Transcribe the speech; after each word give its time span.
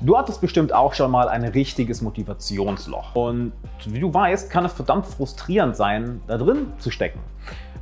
Du 0.00 0.16
hattest 0.16 0.40
bestimmt 0.40 0.72
auch 0.72 0.94
schon 0.94 1.10
mal 1.10 1.28
ein 1.28 1.42
richtiges 1.42 2.02
Motivationsloch. 2.02 3.16
Und 3.16 3.52
wie 3.84 3.98
du 3.98 4.14
weißt, 4.14 4.48
kann 4.48 4.64
es 4.64 4.72
verdammt 4.72 5.06
frustrierend 5.06 5.74
sein, 5.74 6.20
da 6.28 6.38
drin 6.38 6.72
zu 6.78 6.92
stecken. 6.92 7.18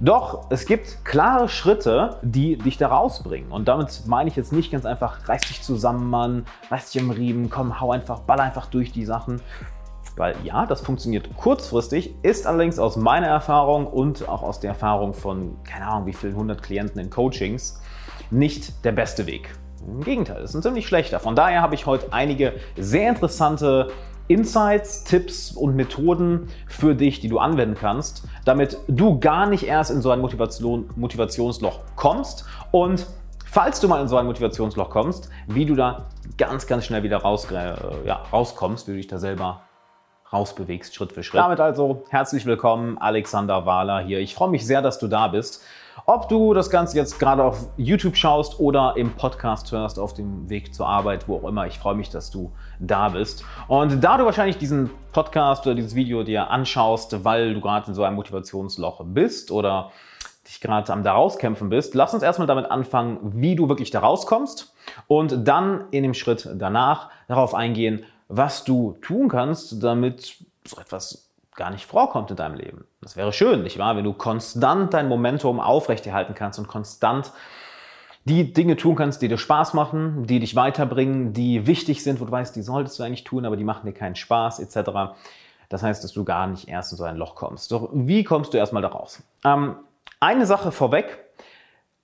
Doch 0.00 0.46
es 0.50 0.64
gibt 0.64 1.04
klare 1.04 1.48
Schritte, 1.48 2.18
die 2.22 2.56
dich 2.56 2.78
da 2.78 2.88
rausbringen. 2.88 3.52
Und 3.52 3.68
damit 3.68 4.02
meine 4.06 4.30
ich 4.30 4.36
jetzt 4.36 4.52
nicht 4.52 4.72
ganz 4.72 4.86
einfach, 4.86 5.28
reiß 5.28 5.42
dich 5.42 5.62
zusammen, 5.62 6.08
Mann, 6.08 6.46
reiß 6.70 6.90
dich 6.90 7.02
im 7.02 7.10
Riemen, 7.10 7.50
komm, 7.50 7.80
hau 7.80 7.92
einfach, 7.92 8.20
ball 8.20 8.40
einfach 8.40 8.66
durch 8.66 8.92
die 8.92 9.04
Sachen. 9.04 9.42
Weil 10.16 10.36
ja, 10.42 10.64
das 10.64 10.80
funktioniert 10.80 11.28
kurzfristig, 11.36 12.14
ist 12.22 12.46
allerdings 12.46 12.78
aus 12.78 12.96
meiner 12.96 13.26
Erfahrung 13.26 13.86
und 13.86 14.26
auch 14.26 14.42
aus 14.42 14.60
der 14.60 14.70
Erfahrung 14.70 15.12
von, 15.12 15.62
keine 15.64 15.86
Ahnung, 15.86 16.06
wie 16.06 16.14
vielen 16.14 16.36
hundert 16.36 16.62
Klienten 16.62 16.98
in 16.98 17.10
Coachings, 17.10 17.78
nicht 18.30 18.84
der 18.86 18.92
beste 18.92 19.26
Weg. 19.26 19.54
Im 19.86 20.02
Gegenteil, 20.02 20.42
es 20.42 20.50
ist 20.50 20.56
ein 20.56 20.62
ziemlich 20.62 20.86
schlechter. 20.86 21.20
Von 21.20 21.36
daher 21.36 21.62
habe 21.62 21.74
ich 21.74 21.86
heute 21.86 22.12
einige 22.12 22.54
sehr 22.76 23.08
interessante 23.08 23.88
Insights, 24.28 25.04
Tipps 25.04 25.52
und 25.52 25.76
Methoden 25.76 26.48
für 26.66 26.96
dich, 26.96 27.20
die 27.20 27.28
du 27.28 27.38
anwenden 27.38 27.76
kannst, 27.76 28.24
damit 28.44 28.76
du 28.88 29.20
gar 29.20 29.46
nicht 29.46 29.64
erst 29.64 29.92
in 29.92 30.02
so 30.02 30.10
ein 30.10 30.20
Motivation, 30.20 30.90
Motivationsloch 30.96 31.80
kommst 31.94 32.44
und 32.72 33.06
falls 33.44 33.78
du 33.78 33.86
mal 33.86 34.02
in 34.02 34.08
so 34.08 34.16
ein 34.16 34.26
Motivationsloch 34.26 34.90
kommst, 34.90 35.30
wie 35.46 35.64
du 35.64 35.76
da 35.76 36.06
ganz, 36.36 36.66
ganz 36.66 36.84
schnell 36.84 37.04
wieder 37.04 37.18
raus, 37.18 37.48
äh, 37.52 37.74
ja, 38.04 38.24
rauskommst, 38.32 38.88
wie 38.88 38.92
du 38.92 38.96
dich 38.96 39.06
da 39.06 39.18
selber 39.18 39.62
rausbewegst, 40.32 40.96
Schritt 40.96 41.12
für 41.12 41.22
Schritt. 41.22 41.40
Damit 41.40 41.60
also 41.60 42.02
herzlich 42.08 42.44
willkommen, 42.46 42.98
Alexander 42.98 43.64
Wahler 43.64 44.00
hier. 44.00 44.18
Ich 44.18 44.34
freue 44.34 44.50
mich 44.50 44.66
sehr, 44.66 44.82
dass 44.82 44.98
du 44.98 45.06
da 45.06 45.28
bist. 45.28 45.62
Ob 46.04 46.28
du 46.28 46.52
das 46.52 46.68
Ganze 46.68 46.96
jetzt 46.96 47.18
gerade 47.18 47.42
auf 47.42 47.68
YouTube 47.76 48.16
schaust 48.16 48.60
oder 48.60 48.94
im 48.96 49.12
Podcast 49.12 49.72
hörst, 49.72 49.98
auf 49.98 50.12
dem 50.12 50.48
Weg 50.50 50.74
zur 50.74 50.86
Arbeit, 50.86 51.26
wo 51.26 51.36
auch 51.36 51.48
immer, 51.48 51.66
ich 51.66 51.78
freue 51.78 51.94
mich, 51.94 52.10
dass 52.10 52.30
du 52.30 52.52
da 52.78 53.08
bist. 53.08 53.44
Und 53.66 54.04
da 54.04 54.18
du 54.18 54.26
wahrscheinlich 54.26 54.58
diesen 54.58 54.90
Podcast 55.12 55.66
oder 55.66 55.74
dieses 55.74 55.94
Video 55.94 56.22
dir 56.22 56.50
anschaust, 56.50 57.24
weil 57.24 57.54
du 57.54 57.60
gerade 57.60 57.88
in 57.88 57.94
so 57.94 58.04
einem 58.04 58.16
Motivationsloch 58.16 59.02
bist 59.06 59.50
oder 59.50 59.90
dich 60.46 60.60
gerade 60.60 60.92
am 60.92 61.02
da 61.02 61.14
rauskämpfen 61.14 61.70
bist, 61.70 61.94
lass 61.94 62.12
uns 62.12 62.22
erstmal 62.22 62.46
damit 62.46 62.70
anfangen, 62.70 63.18
wie 63.22 63.56
du 63.56 63.68
wirklich 63.68 63.90
da 63.90 64.00
rauskommst 64.00 64.74
und 65.06 65.48
dann 65.48 65.86
in 65.90 66.02
dem 66.02 66.14
Schritt 66.14 66.48
danach 66.54 67.08
darauf 67.26 67.54
eingehen, 67.54 68.04
was 68.28 68.64
du 68.64 68.96
tun 69.02 69.28
kannst, 69.28 69.82
damit 69.82 70.36
so 70.64 70.80
etwas 70.80 71.25
gar 71.56 71.70
nicht 71.70 71.86
vorkommt 71.86 72.30
in 72.30 72.36
deinem 72.36 72.54
Leben. 72.54 72.86
Das 73.00 73.16
wäre 73.16 73.32
schön, 73.32 73.62
nicht 73.62 73.78
wahr? 73.78 73.96
Wenn 73.96 74.04
du 74.04 74.12
konstant 74.12 74.94
dein 74.94 75.08
Momentum 75.08 75.58
aufrechterhalten 75.60 76.34
kannst 76.34 76.58
und 76.58 76.68
konstant 76.68 77.32
die 78.24 78.52
Dinge 78.52 78.76
tun 78.76 78.96
kannst, 78.96 79.22
die 79.22 79.28
dir 79.28 79.38
Spaß 79.38 79.74
machen, 79.74 80.26
die 80.26 80.40
dich 80.40 80.56
weiterbringen, 80.56 81.32
die 81.32 81.66
wichtig 81.66 82.02
sind, 82.02 82.20
wo 82.20 82.24
du 82.24 82.32
weißt, 82.32 82.56
die 82.56 82.62
solltest 82.62 82.98
du 82.98 83.04
eigentlich 83.04 83.24
tun, 83.24 83.46
aber 83.46 83.56
die 83.56 83.64
machen 83.64 83.86
dir 83.86 83.92
keinen 83.92 84.16
Spaß, 84.16 84.58
etc. 84.58 85.14
Das 85.68 85.82
heißt, 85.82 86.02
dass 86.02 86.12
du 86.12 86.24
gar 86.24 86.46
nicht 86.46 86.68
erst 86.68 86.92
in 86.92 86.98
so 86.98 87.04
ein 87.04 87.16
Loch 87.16 87.36
kommst. 87.36 87.70
Doch 87.72 87.88
wie 87.92 88.24
kommst 88.24 88.52
du 88.52 88.58
erstmal 88.58 88.82
da 88.82 88.88
raus? 88.88 89.22
Ähm, 89.44 89.76
eine 90.20 90.46
Sache 90.46 90.72
vorweg. 90.72 91.18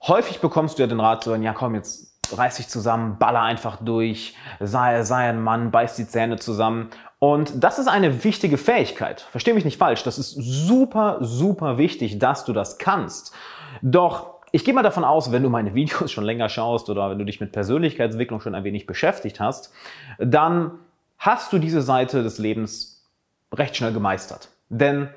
Häufig 0.06 0.40
bekommst 0.40 0.78
du 0.78 0.82
ja 0.82 0.86
den 0.86 1.00
Rat 1.00 1.24
zu 1.24 1.30
sagen, 1.30 1.42
ja 1.42 1.52
komm, 1.52 1.74
jetzt 1.74 2.11
reiß 2.36 2.56
dich 2.56 2.68
zusammen, 2.68 3.18
baller 3.18 3.42
einfach 3.42 3.78
durch, 3.80 4.36
sei, 4.60 5.02
sei 5.02 5.28
ein 5.28 5.42
Mann, 5.42 5.70
beiß 5.70 5.96
die 5.96 6.06
Zähne 6.06 6.36
zusammen. 6.36 6.90
Und 7.18 7.62
das 7.62 7.78
ist 7.78 7.88
eine 7.88 8.24
wichtige 8.24 8.58
Fähigkeit. 8.58 9.20
Versteh 9.20 9.52
mich 9.52 9.64
nicht 9.64 9.78
falsch. 9.78 10.02
Das 10.02 10.18
ist 10.18 10.32
super, 10.32 11.18
super 11.20 11.78
wichtig, 11.78 12.18
dass 12.18 12.44
du 12.44 12.52
das 12.52 12.78
kannst. 12.78 13.32
Doch 13.80 14.32
ich 14.52 14.64
gehe 14.64 14.74
mal 14.74 14.82
davon 14.82 15.04
aus, 15.04 15.32
wenn 15.32 15.42
du 15.42 15.48
meine 15.48 15.74
Videos 15.74 16.12
schon 16.12 16.24
länger 16.24 16.48
schaust 16.48 16.88
oder 16.88 17.10
wenn 17.10 17.18
du 17.18 17.24
dich 17.24 17.40
mit 17.40 17.52
Persönlichkeitsentwicklung 17.52 18.40
schon 18.40 18.54
ein 18.54 18.64
wenig 18.64 18.86
beschäftigt 18.86 19.40
hast, 19.40 19.72
dann 20.18 20.78
hast 21.18 21.52
du 21.52 21.58
diese 21.58 21.82
Seite 21.82 22.22
des 22.22 22.38
Lebens 22.38 23.08
recht 23.52 23.76
schnell 23.76 23.92
gemeistert. 23.92 24.50
Denn 24.68 25.08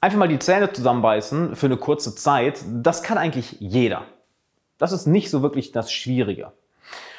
einfach 0.00 0.18
mal 0.18 0.28
die 0.28 0.38
Zähne 0.38 0.72
zusammenbeißen 0.72 1.56
für 1.56 1.66
eine 1.66 1.76
kurze 1.76 2.14
Zeit, 2.14 2.60
das 2.68 3.02
kann 3.02 3.18
eigentlich 3.18 3.56
jeder. 3.60 4.02
Das 4.78 4.92
ist 4.92 5.06
nicht 5.06 5.30
so 5.30 5.42
wirklich 5.42 5.72
das 5.72 5.92
Schwierige. 5.92 6.52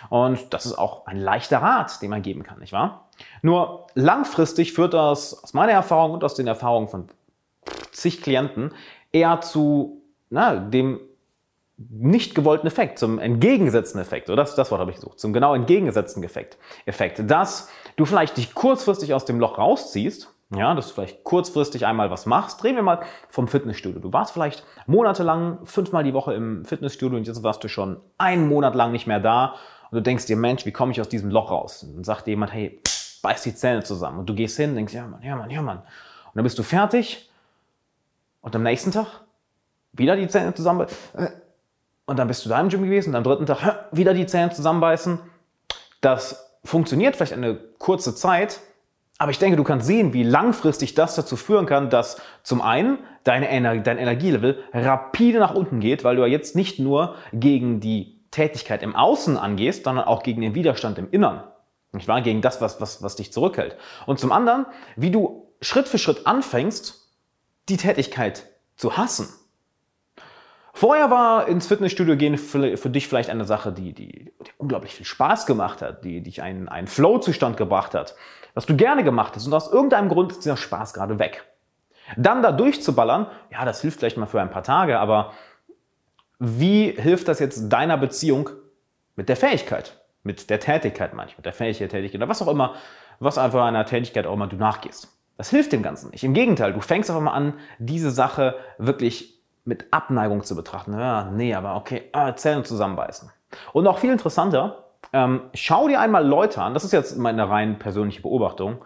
Und 0.09 0.53
das 0.53 0.65
ist 0.65 0.77
auch 0.77 1.05
ein 1.05 1.17
leichter 1.17 1.59
Rat, 1.59 2.01
den 2.01 2.09
man 2.09 2.21
geben 2.21 2.43
kann, 2.43 2.59
nicht 2.59 2.73
wahr? 2.73 3.09
Nur 3.41 3.87
langfristig 3.95 4.73
führt 4.73 4.93
das 4.93 5.43
aus 5.43 5.53
meiner 5.53 5.73
Erfahrung 5.73 6.11
und 6.11 6.23
aus 6.23 6.35
den 6.35 6.47
Erfahrungen 6.47 6.87
von 6.87 7.07
zig 7.91 8.21
Klienten 8.21 8.73
eher 9.11 9.41
zu 9.41 10.01
na, 10.29 10.55
dem 10.55 10.99
nicht 11.77 12.35
gewollten 12.35 12.67
Effekt, 12.67 12.99
zum 12.99 13.19
entgegengesetzten 13.19 14.01
Effekt. 14.01 14.29
Oder 14.29 14.43
das, 14.43 14.55
das 14.55 14.69
Wort 14.69 14.81
habe 14.81 14.91
ich 14.91 14.97
gesucht, 14.97 15.19
zum 15.19 15.31
genau 15.31 15.55
entgegengesetzten 15.55 16.23
Effekt. 16.23 16.57
Effekt, 16.85 17.21
dass 17.29 17.69
du 17.95 18.05
vielleicht 18.05 18.35
dich 18.37 18.53
kurzfristig 18.53 19.13
aus 19.13 19.25
dem 19.25 19.39
Loch 19.39 19.57
rausziehst 19.57 20.33
ja, 20.55 20.73
dass 20.73 20.87
du 20.87 20.93
vielleicht 20.95 21.23
kurzfristig 21.23 21.85
einmal 21.85 22.09
was 22.09 22.25
machst. 22.25 22.63
Drehen 22.63 22.75
wir 22.75 22.81
mal 22.81 23.01
vom 23.29 23.47
Fitnessstudio. 23.47 23.99
Du 23.99 24.11
warst 24.11 24.33
vielleicht 24.33 24.65
monatelang 24.87 25.65
fünfmal 25.65 26.03
die 26.03 26.13
Woche 26.13 26.33
im 26.33 26.65
Fitnessstudio 26.65 27.17
und 27.17 27.27
jetzt 27.27 27.43
warst 27.43 27.63
du 27.63 27.67
schon 27.67 27.99
einen 28.17 28.47
Monat 28.47 28.73
lang 28.73 28.91
nicht 28.91 29.05
mehr 29.05 29.19
da 29.19 29.55
und 29.91 29.97
du 29.97 30.01
denkst 30.01 30.25
dir, 30.25 30.37
Mensch, 30.37 30.65
wie 30.65 30.71
komme 30.71 30.91
ich 30.91 31.01
aus 31.01 31.09
diesem 31.09 31.29
Loch 31.29 31.51
raus? 31.51 31.83
Und 31.83 31.95
dann 31.95 32.03
sagt 32.03 32.25
dir 32.25 32.31
jemand, 32.31 32.53
hey, 32.53 32.81
beiß 33.21 33.43
die 33.43 33.53
Zähne 33.53 33.83
zusammen. 33.83 34.19
Und 34.19 34.29
du 34.29 34.33
gehst 34.33 34.57
hin 34.57 34.75
denkst, 34.75 34.93
ja 34.93 35.05
Mann, 35.05 35.21
ja 35.21 35.35
Mann, 35.35 35.49
ja 35.51 35.61
Mann. 35.61 35.77
Und 35.79 36.35
dann 36.35 36.43
bist 36.43 36.57
du 36.57 36.63
fertig 36.63 37.29
und 38.41 38.55
am 38.55 38.63
nächsten 38.63 38.91
Tag 38.91 39.07
wieder 39.93 40.15
die 40.15 40.27
Zähne 40.27 40.53
zusammen. 40.53 40.87
Und 42.05 42.17
dann 42.17 42.27
bist 42.27 42.43
du 42.43 42.49
da 42.49 42.59
im 42.59 42.69
Gym 42.69 42.83
gewesen 42.83 43.09
und 43.09 43.15
am 43.15 43.23
dritten 43.23 43.45
Tag 43.45 43.87
wieder 43.91 44.15
die 44.15 44.25
Zähne 44.25 44.51
zusammenbeißen. 44.51 45.19
Das 46.01 46.57
funktioniert 46.63 47.15
vielleicht 47.15 47.33
eine 47.33 47.55
kurze 47.77 48.15
Zeit, 48.15 48.59
aber 49.19 49.31
ich 49.31 49.37
denke, 49.37 49.57
du 49.57 49.65
kannst 49.65 49.85
sehen, 49.85 50.13
wie 50.13 50.23
langfristig 50.23 50.95
das 50.95 51.13
dazu 51.13 51.35
führen 51.35 51.65
kann, 51.65 51.89
dass 51.89 52.21
zum 52.41 52.61
einen 52.61 52.97
deine 53.25 53.49
Ener 53.49 53.77
dein 53.77 53.97
Energielevel 53.97 54.63
rapide 54.73 55.39
nach 55.39 55.53
unten 55.53 55.81
geht, 55.81 56.05
weil 56.05 56.15
du 56.15 56.21
ja 56.21 56.27
jetzt 56.27 56.55
nicht 56.55 56.79
nur 56.79 57.15
gegen 57.33 57.81
die 57.81 58.21
Tätigkeit 58.31 58.81
im 58.81 58.95
Außen 58.95 59.37
angehst, 59.37 59.83
sondern 59.83 60.05
auch 60.05 60.23
gegen 60.23 60.41
den 60.41 60.55
Widerstand 60.55 60.97
im 60.97 61.11
Innern. 61.11 61.43
Nicht 61.91 62.07
wahr? 62.07 62.21
Gegen 62.21 62.41
das, 62.41 62.61
was, 62.61 62.79
was, 62.79 63.03
was 63.03 63.17
dich 63.17 63.33
zurückhält. 63.33 63.75
Und 64.05 64.19
zum 64.19 64.31
anderen, 64.31 64.65
wie 64.95 65.11
du 65.11 65.51
Schritt 65.61 65.89
für 65.89 65.97
Schritt 65.97 66.25
anfängst, 66.25 67.09
die 67.67 67.77
Tätigkeit 67.77 68.45
zu 68.77 68.95
hassen. 68.95 69.27
Vorher 70.73 71.09
war 71.09 71.47
ins 71.47 71.67
Fitnessstudio 71.67 72.15
gehen 72.15 72.37
für, 72.37 72.77
für 72.77 72.89
dich 72.89 73.07
vielleicht 73.07 73.29
eine 73.29 73.45
Sache, 73.45 73.71
die, 73.71 73.93
die, 73.93 74.25
die, 74.25 74.51
unglaublich 74.57 74.95
viel 74.95 75.05
Spaß 75.05 75.45
gemacht 75.45 75.81
hat, 75.81 76.03
die 76.03 76.21
dich 76.21 76.41
einen, 76.41 76.69
einen 76.69 76.87
Flow-Zustand 76.87 77.57
gebracht 77.57 77.95
hat, 77.95 78.15
was 78.53 78.65
du 78.65 78.75
gerne 78.75 79.03
gemacht 79.03 79.35
hast 79.35 79.47
und 79.47 79.53
aus 79.53 79.71
irgendeinem 79.71 80.09
Grund 80.09 80.31
ist 80.31 80.45
dieser 80.45 80.57
Spaß 80.57 80.93
gerade 80.93 81.19
weg. 81.19 81.43
Dann 82.17 82.41
da 82.41 82.51
durchzuballern, 82.51 83.27
ja, 83.51 83.65
das 83.65 83.81
hilft 83.81 83.99
vielleicht 83.99 84.17
mal 84.17 84.25
für 84.25 84.41
ein 84.41 84.49
paar 84.49 84.63
Tage, 84.63 84.99
aber 84.99 85.33
wie 86.39 86.91
hilft 86.91 87.27
das 87.27 87.39
jetzt 87.39 87.69
deiner 87.69 87.97
Beziehung 87.97 88.49
mit 89.15 89.29
der 89.29 89.35
Fähigkeit, 89.35 90.01
mit 90.23 90.49
der 90.49 90.59
Tätigkeit 90.59 91.13
manchmal, 91.13 91.37
mit 91.37 91.45
der 91.45 91.53
Fähigkeit, 91.53 91.91
Tätigkeit 91.91 92.21
oder 92.21 92.29
was 92.29 92.41
auch 92.41 92.47
immer, 92.47 92.75
was 93.19 93.37
einfach 93.37 93.65
einer 93.65 93.85
Tätigkeit 93.85 94.25
auch 94.25 94.33
immer 94.33 94.47
du 94.47 94.55
nachgehst? 94.55 95.09
Das 95.37 95.49
hilft 95.49 95.71
dem 95.71 95.83
Ganzen 95.83 96.09
nicht. 96.11 96.23
Im 96.23 96.33
Gegenteil, 96.33 96.73
du 96.73 96.81
fängst 96.81 97.09
einfach 97.09 97.21
mal 97.21 97.31
an, 97.31 97.53
diese 97.77 98.11
Sache 98.11 98.55
wirklich 98.77 99.38
mit 99.65 99.87
Abneigung 99.91 100.43
zu 100.43 100.55
betrachten. 100.55 100.93
Ja, 100.93 101.29
nee, 101.31 101.53
aber 101.53 101.75
okay, 101.75 102.03
ah, 102.11 102.35
Zellen 102.35 102.65
zusammenbeißen. 102.65 103.31
Und 103.73 103.83
noch 103.83 103.99
viel 103.99 104.11
interessanter, 104.11 104.85
ähm, 105.13 105.41
schau 105.53 105.87
dir 105.87 105.99
einmal 105.99 106.25
Leute 106.25 106.61
an, 106.61 106.73
das 106.73 106.83
ist 106.83 106.91
jetzt 106.91 107.17
meine 107.17 107.49
rein 107.49 107.79
persönliche 107.79 108.21
Beobachtung, 108.21 108.83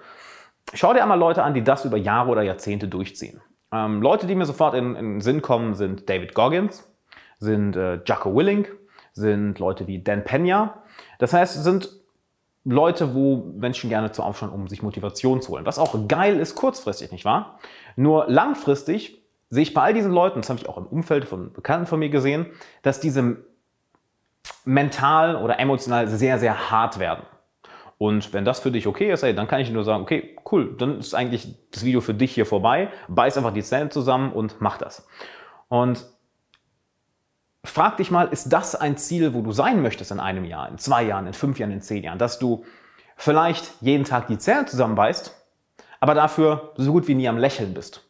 schau 0.73 0.93
dir 0.93 1.01
einmal 1.01 1.19
Leute 1.19 1.43
an, 1.43 1.53
die 1.53 1.63
das 1.63 1.85
über 1.85 1.97
Jahre 1.97 2.29
oder 2.29 2.41
Jahrzehnte 2.41 2.87
durchziehen. 2.87 3.41
Ähm, 3.71 4.01
Leute, 4.01 4.27
die 4.27 4.35
mir 4.35 4.45
sofort 4.45 4.75
in, 4.75 4.93
den 4.93 5.21
Sinn 5.21 5.41
kommen, 5.41 5.73
sind 5.73 6.09
David 6.09 6.35
Goggins, 6.35 6.89
sind 7.39 7.75
äh, 7.75 7.95
Jocko 8.05 8.35
Willink, 8.35 8.73
sind 9.13 9.59
Leute 9.59 9.87
wie 9.87 10.01
Dan 10.01 10.23
Pena. 10.23 10.83
Das 11.19 11.33
heißt, 11.33 11.63
sind 11.63 11.89
Leute, 12.65 13.13
wo 13.13 13.51
Menschen 13.57 13.89
gerne 13.89 14.11
zu 14.11 14.23
aufschauen, 14.23 14.51
um 14.51 14.67
sich 14.67 14.81
Motivation 14.81 15.41
zu 15.41 15.51
holen. 15.51 15.65
Was 15.65 15.79
auch 15.79 16.07
geil 16.07 16.39
ist 16.39 16.55
kurzfristig, 16.55 17.11
nicht 17.11 17.25
wahr? 17.25 17.59
Nur 17.95 18.25
langfristig 18.27 19.22
sehe 19.53 19.61
ich 19.61 19.73
bei 19.75 19.83
all 19.83 19.93
diesen 19.93 20.11
Leuten, 20.11 20.41
das 20.41 20.49
habe 20.49 20.59
ich 20.59 20.67
auch 20.67 20.77
im 20.77 20.87
Umfeld 20.87 21.25
von 21.25 21.53
Bekannten 21.53 21.85
von 21.85 21.99
mir 21.99 22.09
gesehen, 22.09 22.47
dass 22.81 22.99
diese 22.99 23.37
mental 24.65 25.35
oder 25.35 25.59
emotional 25.59 26.07
sehr, 26.07 26.39
sehr 26.39 26.71
hart 26.71 26.97
werden. 26.97 27.23
Und 27.99 28.33
wenn 28.33 28.45
das 28.45 28.59
für 28.59 28.71
dich 28.71 28.87
okay 28.87 29.11
ist, 29.11 29.21
ey, 29.21 29.35
dann 29.35 29.47
kann 29.47 29.61
ich 29.61 29.69
nur 29.69 29.83
sagen, 29.83 30.01
okay, 30.01 30.35
cool, 30.51 30.75
dann 30.75 30.97
ist 30.97 31.13
eigentlich 31.13 31.55
das 31.71 31.85
Video 31.85 32.01
für 32.01 32.15
dich 32.15 32.33
hier 32.33 32.47
vorbei. 32.47 32.89
Beiß 33.07 33.37
einfach 33.37 33.53
die 33.53 33.61
Zellen 33.61 33.91
zusammen 33.91 34.33
und 34.33 34.59
mach 34.59 34.79
das. 34.79 35.07
Und 35.67 36.03
frag 37.63 37.97
dich 37.97 38.09
mal, 38.09 38.29
ist 38.29 38.51
das 38.51 38.73
ein 38.73 38.97
Ziel, 38.97 39.35
wo 39.35 39.41
du 39.41 39.51
sein 39.51 39.83
möchtest 39.83 40.11
in 40.11 40.19
einem 40.19 40.45
Jahr, 40.45 40.67
in 40.67 40.79
zwei 40.79 41.03
Jahren, 41.03 41.27
in 41.27 41.33
fünf 41.33 41.59
Jahren, 41.59 41.71
in 41.71 41.81
zehn 41.81 42.03
Jahren? 42.03 42.17
Dass 42.17 42.39
du 42.39 42.65
vielleicht 43.15 43.71
jeden 43.81 44.03
Tag 44.03 44.25
die 44.25 44.39
Zellen 44.39 44.65
zusammenbeißt, 44.65 45.31
aber 45.99 46.15
dafür 46.15 46.73
so 46.75 46.91
gut 46.91 47.07
wie 47.07 47.13
nie 47.13 47.29
am 47.29 47.37
Lächeln 47.37 47.75
bist 47.75 48.03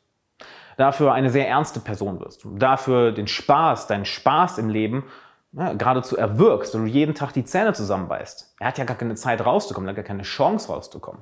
dafür 0.78 1.14
eine 1.14 1.30
sehr 1.30 1.48
ernste 1.48 1.80
Person 1.80 2.20
wirst, 2.20 2.46
dafür 2.46 3.12
den 3.12 3.28
Spaß, 3.28 3.88
deinen 3.88 4.06
Spaß 4.06 4.58
im 4.58 4.70
Leben 4.70 5.06
ja, 5.54 5.74
geradezu 5.74 6.18
erwürgst 6.18 6.76
und 6.76 6.86
du 6.86 6.88
jeden 6.88 7.16
Tag 7.16 7.34
die 7.34 7.46
Zähne 7.46 7.74
zusammenbeißt. 7.74 8.56
Er 8.60 8.68
hat 8.68 8.78
ja 8.78 8.86
gar 8.86 8.98
keine 8.98 9.16
Zeit 9.16 9.46
rauszukommen, 9.46 9.88
er 9.88 9.92
hat 9.92 9.98
gar 9.98 10.06
keine 10.06 10.24
Chance 10.24 10.72
rauszukommen. 10.72 11.22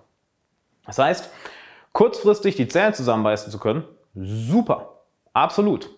Das 0.86 0.98
heißt, 0.98 1.30
kurzfristig 1.94 2.56
die 2.56 2.68
Zähne 2.68 2.94
zusammenbeißen 2.94 3.52
zu 3.52 3.60
können, 3.60 3.84
super, 4.16 5.02
absolut. 5.34 5.90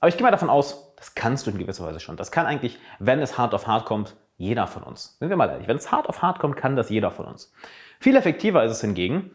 Aber 0.00 0.08
ich 0.08 0.16
gehe 0.16 0.24
mal 0.24 0.30
davon 0.30 0.50
aus, 0.50 0.94
das 0.96 1.14
kannst 1.14 1.46
du 1.46 1.50
in 1.50 1.58
gewisser 1.58 1.84
Weise 1.84 2.00
schon. 2.00 2.16
Das 2.16 2.30
kann 2.30 2.46
eigentlich, 2.46 2.78
wenn 2.98 3.20
es 3.20 3.38
hart 3.38 3.54
auf 3.54 3.66
hart 3.66 3.86
kommt, 3.86 4.16
jeder 4.36 4.66
von 4.66 4.82
uns. 4.82 5.16
Sind 5.18 5.28
wir 5.28 5.36
mal 5.36 5.50
ehrlich, 5.50 5.68
wenn 5.68 5.76
es 5.76 5.92
hart 5.92 6.08
auf 6.08 6.22
hart 6.22 6.38
kommt, 6.38 6.56
kann 6.56 6.76
das 6.76 6.88
jeder 6.88 7.10
von 7.10 7.26
uns. 7.26 7.52
Viel 7.98 8.16
effektiver 8.16 8.64
ist 8.64 8.72
es 8.72 8.80
hingegen, 8.80 9.32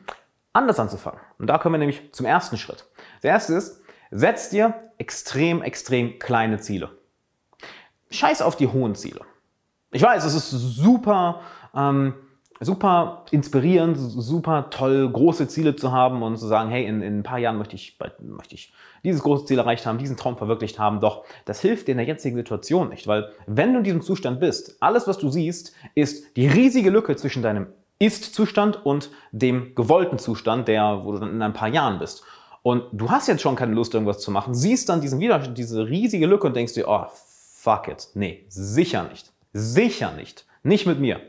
anders 0.53 0.79
anzufangen. 0.79 1.19
Und 1.37 1.47
da 1.47 1.57
kommen 1.57 1.73
wir 1.73 1.79
nämlich 1.79 2.13
zum 2.13 2.25
ersten 2.25 2.57
Schritt. 2.57 2.85
Der 3.25 3.31
erste 3.31 3.55
ist, 3.55 3.81
setz 4.11 4.51
dir 4.51 4.75
extrem, 4.99 5.63
extrem 5.63 6.19
kleine 6.19 6.59
Ziele. 6.59 6.91
Scheiß 8.11 8.43
auf 8.43 8.55
die 8.55 8.67
hohen 8.67 8.93
Ziele. 8.93 9.21
Ich 9.91 10.03
weiß, 10.03 10.23
es 10.25 10.35
ist 10.35 10.51
super, 10.51 11.41
ähm, 11.73 12.13
super 12.59 13.25
inspirierend, 13.31 13.97
super 13.97 14.69
toll, 14.69 15.09
große 15.11 15.47
Ziele 15.47 15.75
zu 15.75 15.91
haben 15.91 16.21
und 16.21 16.37
zu 16.37 16.45
sagen, 16.45 16.69
hey, 16.69 16.85
in, 16.85 17.01
in 17.01 17.17
ein 17.17 17.23
paar 17.23 17.39
Jahren 17.39 17.57
möchte 17.57 17.75
ich, 17.75 17.97
möchte 18.21 18.53
ich 18.53 18.71
dieses 19.03 19.23
große 19.23 19.45
Ziel 19.45 19.57
erreicht 19.57 19.87
haben, 19.87 19.97
diesen 19.97 20.17
Traum 20.17 20.37
verwirklicht 20.37 20.77
haben. 20.77 20.99
Doch 20.99 21.25
das 21.45 21.61
hilft 21.61 21.87
dir 21.87 21.93
in 21.93 21.97
der 21.97 22.05
jetzigen 22.05 22.35
Situation 22.35 22.89
nicht, 22.89 23.07
weil 23.07 23.31
wenn 23.47 23.73
du 23.73 23.79
in 23.79 23.83
diesem 23.85 24.01
Zustand 24.03 24.39
bist, 24.39 24.77
alles, 24.81 25.07
was 25.07 25.17
du 25.17 25.29
siehst, 25.29 25.73
ist 25.95 26.37
die 26.37 26.45
riesige 26.45 26.91
Lücke 26.91 27.15
zwischen 27.15 27.41
deinem 27.41 27.69
Ist-Zustand 27.97 28.85
und 28.85 29.09
dem 29.31 29.73
gewollten 29.73 30.19
Zustand, 30.19 30.67
der, 30.67 31.05
wo 31.05 31.13
du 31.13 31.17
dann 31.17 31.31
in 31.31 31.41
ein 31.41 31.53
paar 31.53 31.69
Jahren 31.69 31.97
bist. 31.97 32.23
Und 32.65 32.85
du 32.93 33.11
hast 33.11 33.27
jetzt 33.27 33.43
schon 33.43 33.55
keine 33.55 33.75
Lust, 33.75 33.93
irgendwas 33.93 34.19
zu 34.19 34.31
machen, 34.31 34.55
siehst 34.55 34.89
dann 34.89 34.99
diesen 34.99 35.19
Widerstand, 35.19 35.55
diese 35.55 35.87
riesige 35.87 36.25
Lücke 36.25 36.47
und 36.47 36.55
denkst 36.55 36.73
dir, 36.73 36.87
oh, 36.87 37.05
fuck 37.13 37.87
it. 37.87 38.07
Nee, 38.15 38.43
sicher 38.49 39.03
nicht. 39.03 39.31
Sicher 39.53 40.13
nicht. 40.13 40.47
Nicht 40.63 40.87
mit 40.87 40.99
mir. 40.99 41.21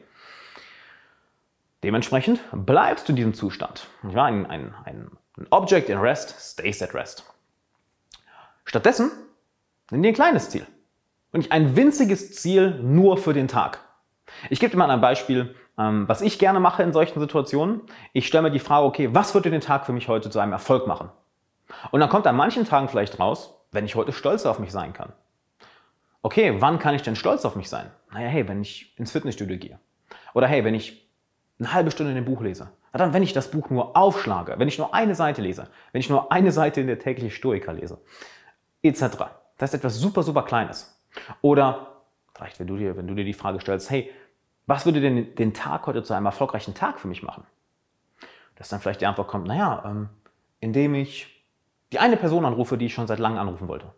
Dementsprechend 1.85 2.41
bleibst 2.53 3.07
du 3.07 3.13
in 3.13 3.17
diesem 3.17 3.35
Zustand. 3.35 3.87
Ein, 4.03 4.47
ein, 4.47 4.75
ein 4.87 5.11
Object 5.51 5.91
in 5.91 5.99
Rest 5.99 6.35
stays 6.41 6.81
at 6.81 6.95
rest. 6.95 7.31
Stattdessen 8.65 9.11
nimm 9.91 10.03
dir 10.03 10.09
ein 10.09 10.15
kleines 10.15 10.49
Ziel. 10.49 10.67
Und 11.33 11.41
nicht 11.41 11.53
ein 11.53 11.77
winziges 11.77 12.33
Ziel 12.33 12.81
nur 12.81 13.19
für 13.19 13.35
den 13.35 13.47
Tag. 13.47 13.81
Ich 14.49 14.59
gebe 14.59 14.71
dir 14.71 14.79
mal 14.79 14.91
ein 14.91 15.03
Beispiel, 15.03 15.55
ähm, 15.79 16.09
was 16.09 16.23
ich 16.23 16.39
gerne 16.39 16.61
mache 16.61 16.83
in 16.83 16.95
solchen 16.95 17.21
Situationen. 17.21 17.83
Ich 18.15 18.27
stelle 18.27 18.45
mir 18.45 18.51
die 18.51 18.59
Frage, 18.59 18.87
okay, 18.87 19.11
was 19.13 19.35
wird 19.35 19.45
den 19.45 19.61
Tag 19.61 19.85
für 19.85 19.93
mich 19.93 20.09
heute 20.09 20.31
zu 20.31 20.39
einem 20.39 20.53
Erfolg 20.53 20.87
machen? 20.87 21.11
Und 21.91 22.01
dann 22.01 22.09
kommt 22.09 22.27
an 22.27 22.37
manchen 22.37 22.65
Tagen 22.65 22.89
vielleicht 22.89 23.19
raus, 23.19 23.55
wenn 23.73 23.85
ich 23.85 23.95
heute 23.95 24.13
stolz 24.13 24.47
auf 24.47 24.59
mich 24.59 24.73
sein 24.73 24.93
kann. 24.93 25.13
Okay, 26.23 26.61
wann 26.61 26.79
kann 26.79 26.95
ich 26.95 27.03
denn 27.03 27.17
stolz 27.17 27.45
auf 27.45 27.57
mich 27.57 27.69
sein? 27.69 27.91
Naja, 28.13 28.29
hey, 28.29 28.49
wenn 28.49 28.61
ich 28.61 28.99
ins 28.99 29.13
Fitnessstudio 29.13 29.59
gehe. 29.59 29.79
Oder 30.35 30.47
hey, 30.47 30.65
wenn 30.65 30.75
ich 30.75 31.09
eine 31.59 31.73
halbe 31.73 31.91
Stunde 31.91 32.13
in 32.13 32.17
dem 32.17 32.25
Buch 32.25 32.43
lese. 32.43 32.71
Na 32.93 32.99
dann, 32.99 33.13
wenn 33.13 33.23
ich 33.23 33.33
das 33.33 33.51
Buch 33.51 33.71
nur 33.71 33.97
aufschlage, 33.97 34.55
wenn 34.59 34.69
ich 34.69 34.79
nur 34.79 34.95
eine 34.95 35.15
Seite 35.15 35.43
lese, 35.43 35.69
wenn 35.93 36.01
ich 36.01 36.11
nur 36.11 36.33
eine 36.33 36.53
Seite 36.53 36.81
in 36.81 36.87
der 36.87 36.99
täglichen 36.99 37.31
Stoiker 37.31 37.73
lese 37.73 37.99
etc. 38.83 39.17
Das 39.59 39.71
ist 39.71 39.75
etwas 39.75 39.99
super, 39.99 40.23
super 40.23 40.45
Kleines. 40.45 40.99
Oder 41.43 42.03
vielleicht, 42.35 42.61
wenn 42.61 42.67
du 42.67 42.77
dir, 42.77 42.97
wenn 42.97 43.07
du 43.07 43.15
dir 43.15 43.25
die 43.25 43.33
Frage 43.33 43.61
stellst, 43.61 43.91
hey, 43.91 44.11
was 44.67 44.85
würde 44.85 45.01
denn 45.01 45.35
den 45.37 45.55
Tag 45.55 45.87
heute 45.87 46.03
zu 46.03 46.15
einem 46.15 46.27
erfolgreichen 46.27 46.75
Tag 46.75 46.99
für 46.99 47.09
mich 47.09 47.23
machen? 47.23 47.45
Dass 48.57 48.69
dann 48.69 48.81
vielleicht 48.81 49.01
die 49.01 49.07
Antwort 49.07 49.29
kommt, 49.29 49.47
naja, 49.47 49.83
ähm, 49.87 50.09
indem 50.61 50.95
ich 50.95 51.36
die 51.93 51.99
eine 51.99 52.17
Person 52.17 52.45
anrufe, 52.45 52.79
die 52.79 52.87
ich 52.87 52.95
schon 52.95 53.07
seit 53.07 53.19
langem 53.19 53.39
anrufen 53.39 53.69
wollte. 53.69 53.93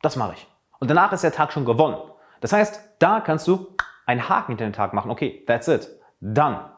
Das 0.00 0.16
mache 0.16 0.34
ich. 0.34 0.46
Und 0.80 0.88
danach 0.88 1.12
ist 1.12 1.22
der 1.24 1.32
Tag 1.32 1.52
schon 1.52 1.64
gewonnen. 1.64 1.96
Das 2.40 2.52
heißt, 2.52 2.80
da 2.98 3.20
kannst 3.20 3.46
du 3.46 3.68
einen 4.06 4.28
Haken 4.28 4.52
hinter 4.52 4.64
den 4.64 4.72
Tag 4.72 4.94
machen. 4.94 5.10
Okay, 5.10 5.44
that's 5.46 5.68
it. 5.68 5.88
Dann. 6.20 6.70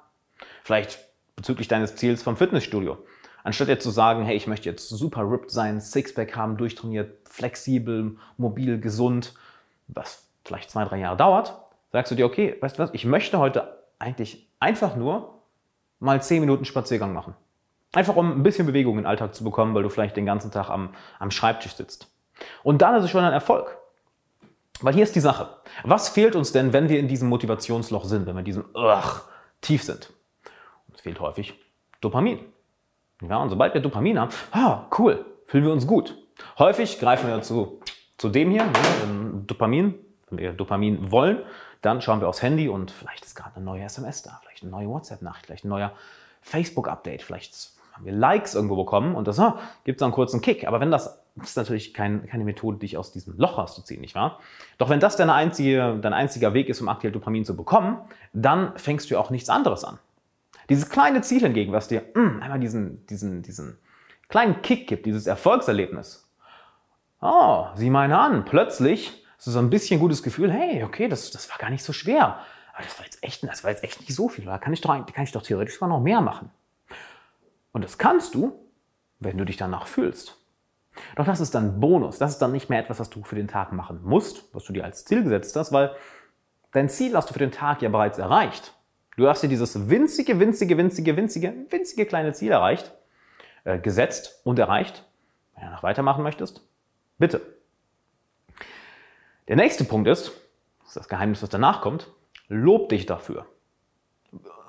Vielleicht 0.62 0.98
bezüglich 1.36 1.68
deines 1.68 1.96
Ziels 1.96 2.22
vom 2.22 2.36
Fitnessstudio. 2.36 2.98
Anstatt 3.42 3.68
jetzt 3.68 3.82
zu 3.82 3.90
sagen, 3.90 4.24
hey, 4.24 4.36
ich 4.36 4.46
möchte 4.46 4.68
jetzt 4.68 4.88
super 4.88 5.30
ripped 5.30 5.50
sein, 5.50 5.80
Sixpack 5.80 6.34
haben, 6.36 6.56
durchtrainiert, 6.56 7.28
flexibel, 7.28 8.16
mobil, 8.38 8.80
gesund, 8.80 9.34
was 9.88 10.26
vielleicht 10.44 10.70
zwei, 10.70 10.84
drei 10.84 10.98
Jahre 10.98 11.16
dauert, 11.16 11.54
sagst 11.92 12.10
du 12.10 12.16
dir, 12.16 12.26
okay, 12.26 12.56
weißt 12.60 12.78
du 12.78 12.82
was, 12.82 12.90
ich 12.94 13.04
möchte 13.04 13.38
heute 13.38 13.78
eigentlich 13.98 14.48
einfach 14.60 14.96
nur 14.96 15.40
mal 15.98 16.22
zehn 16.22 16.40
Minuten 16.40 16.64
Spaziergang 16.64 17.12
machen. 17.12 17.34
Einfach 17.94 18.16
um 18.16 18.32
ein 18.32 18.42
bisschen 18.42 18.66
Bewegung 18.66 18.94
in 18.94 19.02
den 19.02 19.06
Alltag 19.06 19.34
zu 19.34 19.44
bekommen, 19.44 19.74
weil 19.74 19.82
du 19.82 19.88
vielleicht 19.88 20.16
den 20.16 20.26
ganzen 20.26 20.50
Tag 20.50 20.68
am, 20.68 20.90
am 21.18 21.30
Schreibtisch 21.30 21.74
sitzt. 21.74 22.10
Und 22.62 22.82
dann 22.82 22.94
ist 22.96 23.04
es 23.04 23.10
schon 23.10 23.24
ein 23.24 23.32
Erfolg. 23.32 23.78
Weil 24.80 24.94
hier 24.94 25.04
ist 25.04 25.14
die 25.14 25.20
Sache. 25.20 25.48
Was 25.84 26.08
fehlt 26.08 26.34
uns 26.34 26.52
denn, 26.52 26.72
wenn 26.72 26.88
wir 26.88 26.98
in 26.98 27.08
diesem 27.08 27.28
Motivationsloch 27.28 28.04
sind, 28.04 28.26
wenn 28.26 28.34
wir 28.34 28.40
in 28.40 28.44
diesem 28.44 28.64
Ugh, 28.74 29.20
tief 29.60 29.84
sind? 29.84 30.12
Uns 30.90 31.00
fehlt 31.00 31.20
häufig 31.20 31.54
Dopamin. 32.00 32.40
Ja, 33.22 33.38
und 33.38 33.50
sobald 33.50 33.72
wir 33.72 33.80
Dopamin 33.80 34.18
haben, 34.18 34.32
ah, 34.50 34.86
cool, 34.98 35.24
fühlen 35.46 35.64
wir 35.64 35.72
uns 35.72 35.86
gut. 35.86 36.16
Häufig 36.58 36.98
greifen 36.98 37.28
wir 37.28 37.40
zu, 37.42 37.80
zu 38.18 38.28
dem 38.28 38.50
hier, 38.50 38.64
ne, 38.64 39.44
Dopamin, 39.46 39.94
wenn 40.28 40.38
wir 40.38 40.52
Dopamin 40.52 41.10
wollen, 41.12 41.38
dann 41.80 42.00
schauen 42.00 42.20
wir 42.20 42.28
aufs 42.28 42.42
Handy 42.42 42.68
und 42.68 42.90
vielleicht 42.90 43.24
ist 43.24 43.36
gerade 43.36 43.56
eine 43.56 43.64
neue 43.64 43.84
SMS 43.84 44.22
da, 44.22 44.40
vielleicht 44.42 44.62
eine 44.62 44.70
neue 44.70 44.88
WhatsApp-Nachricht, 44.88 45.46
vielleicht 45.46 45.64
ein 45.64 45.68
neuer 45.68 45.92
Facebook-Update, 46.40 47.22
vielleicht 47.22 47.54
haben 47.94 48.04
wir 48.04 48.12
Likes 48.12 48.54
irgendwo 48.54 48.76
bekommen 48.76 49.14
und 49.14 49.28
das 49.28 49.38
ah, 49.38 49.58
gibt 49.84 50.00
es 50.00 50.02
einen 50.02 50.12
kurzen 50.12 50.40
Kick. 50.40 50.66
Aber 50.66 50.80
wenn 50.80 50.90
das, 50.90 51.22
das 51.36 51.50
ist 51.50 51.56
natürlich 51.56 51.94
kein, 51.94 52.26
keine 52.26 52.44
Methode, 52.44 52.78
dich 52.78 52.96
aus 52.96 53.12
diesem 53.12 53.38
Loch 53.38 53.56
rauszuziehen, 53.56 54.00
nicht 54.00 54.16
wahr? 54.16 54.40
Doch 54.78 54.90
wenn 54.90 54.98
das 54.98 55.16
dein, 55.16 55.30
einzige, 55.30 55.98
dein 56.02 56.12
einziger 56.12 56.54
Weg 56.54 56.68
ist, 56.68 56.80
um 56.80 56.88
aktuell 56.88 57.12
Dopamin 57.12 57.44
zu 57.44 57.56
bekommen, 57.56 57.98
dann 58.32 58.76
fängst 58.76 59.10
du 59.10 59.18
auch 59.18 59.30
nichts 59.30 59.48
anderes 59.48 59.84
an. 59.84 59.98
Dieses 60.68 60.90
kleine 60.90 61.22
Ziel 61.22 61.42
hingegen, 61.42 61.72
was 61.72 61.88
dir 61.88 62.02
mm, 62.14 62.42
einmal 62.42 62.58
diesen, 62.58 63.06
diesen, 63.06 63.42
diesen 63.42 63.78
kleinen 64.28 64.62
Kick 64.62 64.88
gibt, 64.88 65.06
dieses 65.06 65.26
Erfolgserlebnis. 65.26 66.28
Oh, 67.20 67.66
sieh 67.74 67.90
meine 67.90 68.18
an, 68.18 68.44
plötzlich 68.44 69.24
hast 69.36 69.46
du 69.46 69.50
so 69.52 69.58
ein 69.60 69.70
bisschen 69.70 70.00
gutes 70.00 70.22
Gefühl, 70.22 70.50
hey, 70.50 70.82
okay, 70.82 71.06
das, 71.06 71.30
das 71.30 71.48
war 71.48 71.58
gar 71.58 71.70
nicht 71.70 71.84
so 71.84 71.92
schwer. 71.92 72.38
Aber 72.74 72.82
das 72.82 72.98
war 72.98 73.04
jetzt 73.04 73.22
echt, 73.22 73.44
das 73.44 73.62
war 73.62 73.70
jetzt 73.70 73.84
echt 73.84 74.00
nicht 74.00 74.14
so 74.14 74.28
viel. 74.28 74.46
Da 74.46 74.58
kann 74.58 74.72
ich 74.72 74.80
doch, 74.80 74.90
kann 74.90 75.24
ich 75.24 75.32
doch 75.32 75.42
theoretisch 75.42 75.74
sogar 75.74 75.88
noch 75.88 76.00
mehr 76.00 76.20
machen. 76.20 76.50
Und 77.74 77.84
das 77.84 77.98
kannst 77.98 78.34
du, 78.36 78.52
wenn 79.18 79.36
du 79.36 79.44
dich 79.44 79.56
danach 79.56 79.88
fühlst. 79.88 80.38
Doch 81.16 81.26
das 81.26 81.40
ist 81.40 81.56
dann 81.56 81.80
Bonus. 81.80 82.18
Das 82.18 82.30
ist 82.30 82.38
dann 82.38 82.52
nicht 82.52 82.70
mehr 82.70 82.78
etwas, 82.78 83.00
was 83.00 83.10
du 83.10 83.24
für 83.24 83.34
den 83.34 83.48
Tag 83.48 83.72
machen 83.72 84.00
musst, 84.04 84.54
was 84.54 84.62
du 84.64 84.72
dir 84.72 84.84
als 84.84 85.04
Ziel 85.04 85.24
gesetzt 85.24 85.56
hast, 85.56 85.72
weil 85.72 85.94
dein 86.70 86.88
Ziel 86.88 87.16
hast 87.16 87.28
du 87.28 87.32
für 87.32 87.40
den 87.40 87.50
Tag 87.50 87.82
ja 87.82 87.88
bereits 87.88 88.18
erreicht. 88.18 88.74
Du 89.16 89.28
hast 89.28 89.42
dir 89.42 89.48
dieses 89.48 89.90
winzige, 89.90 90.38
winzige, 90.38 90.78
winzige, 90.78 91.16
winzige, 91.16 91.52
winzige 91.68 92.06
kleine 92.06 92.32
Ziel 92.32 92.52
erreicht, 92.52 92.94
äh, 93.64 93.80
gesetzt 93.80 94.40
und 94.44 94.58
erreicht. 94.60 95.04
Wenn 95.56 95.66
du 95.66 95.72
noch 95.72 95.82
weitermachen 95.82 96.22
möchtest, 96.22 96.64
bitte. 97.18 97.40
Der 99.48 99.56
nächste 99.56 99.82
Punkt 99.84 100.08
ist, 100.08 100.30
das 100.78 100.88
ist 100.90 100.96
das 100.96 101.08
Geheimnis, 101.08 101.42
was 101.42 101.50
danach 101.50 101.80
kommt, 101.80 102.08
lob 102.46 102.88
dich 102.88 103.06
dafür. 103.06 103.46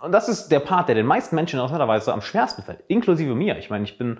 Und 0.05 0.12
das 0.12 0.29
ist 0.29 0.50
der 0.50 0.59
Part, 0.59 0.88
der 0.88 0.93
den 0.93 1.07
meisten 1.07 1.35
Menschen 1.35 1.57
interessanterweise 1.57 2.13
am 2.13 2.21
schwersten 2.21 2.62
fällt, 2.62 2.83
inklusive 2.88 3.33
mir. 3.33 3.57
Ich 3.57 3.71
meine, 3.71 3.85
ich 3.85 3.97
bin 3.97 4.19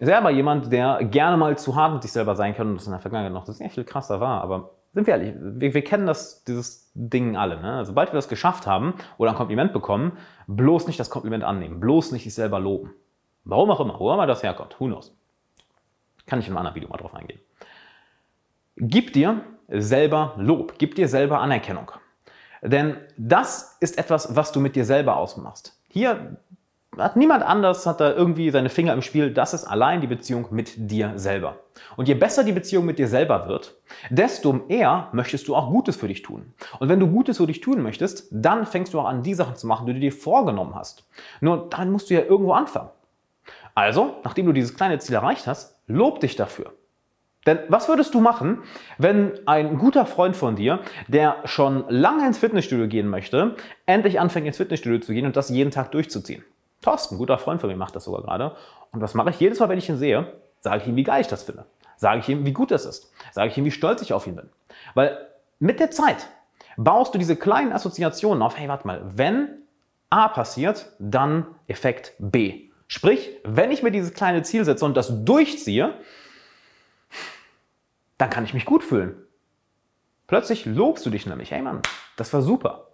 selber 0.00 0.30
jemand, 0.30 0.72
der 0.72 1.04
gerne 1.04 1.36
mal 1.36 1.56
zu 1.56 1.76
hart 1.76 1.92
mit 1.92 2.02
sich 2.02 2.10
selber 2.10 2.34
sein 2.34 2.52
kann 2.52 2.70
und 2.70 2.76
das 2.76 2.86
in 2.86 2.92
der 2.92 3.00
Vergangenheit 3.00 3.32
noch 3.32 3.46
sehr 3.46 3.70
viel 3.70 3.84
krasser 3.84 4.20
war, 4.20 4.42
aber 4.42 4.70
sind 4.94 5.06
wir 5.06 5.14
ehrlich, 5.14 5.34
wir, 5.38 5.72
wir 5.74 5.84
kennen 5.84 6.06
das, 6.06 6.42
dieses 6.42 6.90
Ding 6.94 7.36
alle. 7.36 7.60
Ne? 7.60 7.84
Sobald 7.84 8.10
wir 8.10 8.16
das 8.16 8.28
geschafft 8.28 8.66
haben 8.66 8.94
oder 9.18 9.30
ein 9.30 9.36
Kompliment 9.36 9.72
bekommen, 9.72 10.18
bloß 10.48 10.88
nicht 10.88 10.98
das 10.98 11.10
Kompliment 11.10 11.44
annehmen, 11.44 11.78
bloß 11.78 12.10
nicht 12.10 12.24
sich 12.24 12.34
selber 12.34 12.58
loben. 12.58 12.92
Warum 13.44 13.70
auch 13.70 13.78
immer, 13.78 14.00
wo 14.00 14.12
immer 14.12 14.26
das 14.26 14.42
herkommt, 14.42 14.80
who 14.80 14.86
knows. 14.86 15.16
Kann 16.26 16.40
ich 16.40 16.46
in 16.46 16.52
einem 16.52 16.58
anderen 16.58 16.74
Video 16.74 16.88
mal 16.88 16.96
drauf 16.96 17.14
eingehen. 17.14 17.40
Gib 18.76 19.12
dir 19.12 19.42
selber 19.68 20.34
Lob, 20.38 20.74
gib 20.78 20.96
dir 20.96 21.06
selber 21.06 21.38
Anerkennung. 21.38 21.92
Denn 22.62 22.96
das 23.16 23.76
ist 23.80 23.98
etwas, 23.98 24.34
was 24.34 24.52
du 24.52 24.60
mit 24.60 24.76
dir 24.76 24.84
selber 24.84 25.16
ausmachst. 25.16 25.78
Hier 25.88 26.38
hat 26.96 27.16
niemand 27.16 27.44
anders 27.44 27.86
hat 27.86 28.00
da 28.00 28.12
irgendwie 28.12 28.50
seine 28.50 28.68
Finger 28.68 28.92
im 28.92 29.02
Spiel. 29.02 29.32
Das 29.32 29.54
ist 29.54 29.64
allein 29.64 30.00
die 30.00 30.06
Beziehung 30.06 30.46
mit 30.50 30.72
dir 30.76 31.12
selber. 31.16 31.60
Und 31.96 32.08
je 32.08 32.14
besser 32.14 32.44
die 32.44 32.52
Beziehung 32.52 32.84
mit 32.84 32.98
dir 32.98 33.08
selber 33.08 33.48
wird, 33.48 33.76
desto 34.10 34.64
eher 34.68 35.08
möchtest 35.12 35.48
du 35.48 35.54
auch 35.54 35.70
Gutes 35.70 35.96
für 35.96 36.08
dich 36.08 36.22
tun. 36.22 36.52
Und 36.80 36.88
wenn 36.88 37.00
du 37.00 37.06
Gutes 37.06 37.36
für 37.36 37.46
dich 37.46 37.60
tun 37.60 37.82
möchtest, 37.82 38.28
dann 38.30 38.66
fängst 38.66 38.94
du 38.94 39.00
auch 39.00 39.06
an, 39.06 39.22
die 39.22 39.34
Sachen 39.34 39.56
zu 39.56 39.66
machen, 39.66 39.86
die 39.86 39.94
du 39.94 40.00
dir 40.00 40.12
vorgenommen 40.12 40.74
hast. 40.74 41.06
Nur 41.40 41.68
dann 41.68 41.92
musst 41.92 42.10
du 42.10 42.14
ja 42.14 42.22
irgendwo 42.22 42.52
anfangen. 42.52 42.90
Also, 43.74 44.16
nachdem 44.24 44.46
du 44.46 44.52
dieses 44.52 44.74
kleine 44.74 44.98
Ziel 44.98 45.14
erreicht 45.14 45.46
hast, 45.46 45.78
lob 45.86 46.20
dich 46.20 46.34
dafür. 46.34 46.72
Denn 47.48 47.60
was 47.68 47.88
würdest 47.88 48.12
du 48.12 48.20
machen, 48.20 48.58
wenn 48.98 49.32
ein 49.46 49.78
guter 49.78 50.04
Freund 50.04 50.36
von 50.36 50.54
dir, 50.54 50.80
der 51.06 51.36
schon 51.46 51.86
lange 51.88 52.26
ins 52.26 52.36
Fitnessstudio 52.36 52.88
gehen 52.88 53.08
möchte, 53.08 53.56
endlich 53.86 54.20
anfängt 54.20 54.46
ins 54.46 54.58
Fitnessstudio 54.58 54.98
zu 54.98 55.14
gehen 55.14 55.24
und 55.24 55.34
das 55.34 55.48
jeden 55.48 55.70
Tag 55.70 55.90
durchzuziehen? 55.92 56.44
Thorsten, 56.82 57.16
guter 57.16 57.38
Freund 57.38 57.62
von 57.62 57.70
mir, 57.70 57.76
macht 57.76 57.96
das 57.96 58.04
sogar 58.04 58.20
gerade. 58.20 58.54
Und 58.92 59.00
was 59.00 59.14
mache 59.14 59.30
ich? 59.30 59.40
Jedes 59.40 59.60
Mal, 59.60 59.70
wenn 59.70 59.78
ich 59.78 59.88
ihn 59.88 59.96
sehe, 59.96 60.30
sage 60.60 60.82
ich 60.82 60.88
ihm, 60.88 60.96
wie 60.96 61.04
geil 61.04 61.22
ich 61.22 61.26
das 61.26 61.42
finde. 61.42 61.64
Sage 61.96 62.20
ich 62.20 62.28
ihm, 62.28 62.44
wie 62.44 62.52
gut 62.52 62.70
das 62.70 62.84
ist. 62.84 63.10
Sage 63.32 63.48
ich 63.48 63.56
ihm, 63.56 63.64
wie 63.64 63.70
stolz 63.70 64.02
ich 64.02 64.12
auf 64.12 64.26
ihn 64.26 64.36
bin. 64.36 64.50
Weil 64.92 65.16
mit 65.58 65.80
der 65.80 65.90
Zeit 65.90 66.28
baust 66.76 67.14
du 67.14 67.18
diese 67.18 67.34
kleinen 67.34 67.72
Assoziationen 67.72 68.42
auf, 68.42 68.58
hey, 68.58 68.68
warte 68.68 68.86
mal, 68.86 69.00
wenn 69.14 69.48
A 70.10 70.28
passiert, 70.28 70.92
dann 70.98 71.46
Effekt 71.66 72.12
B. 72.18 72.68
Sprich, 72.88 73.30
wenn 73.42 73.70
ich 73.70 73.82
mir 73.82 73.90
dieses 73.90 74.12
kleine 74.12 74.42
Ziel 74.42 74.66
setze 74.66 74.84
und 74.84 74.98
das 74.98 75.24
durchziehe, 75.24 75.94
dann 78.18 78.30
kann 78.30 78.44
ich 78.44 78.54
mich 78.54 78.64
gut 78.64 78.84
fühlen. 78.84 79.16
Plötzlich 80.26 80.66
lobst 80.66 81.06
du 81.06 81.10
dich 81.10 81.26
nämlich, 81.26 81.50
hey 81.50 81.62
Mann, 81.62 81.80
das 82.16 82.32
war 82.32 82.42
super. 82.42 82.88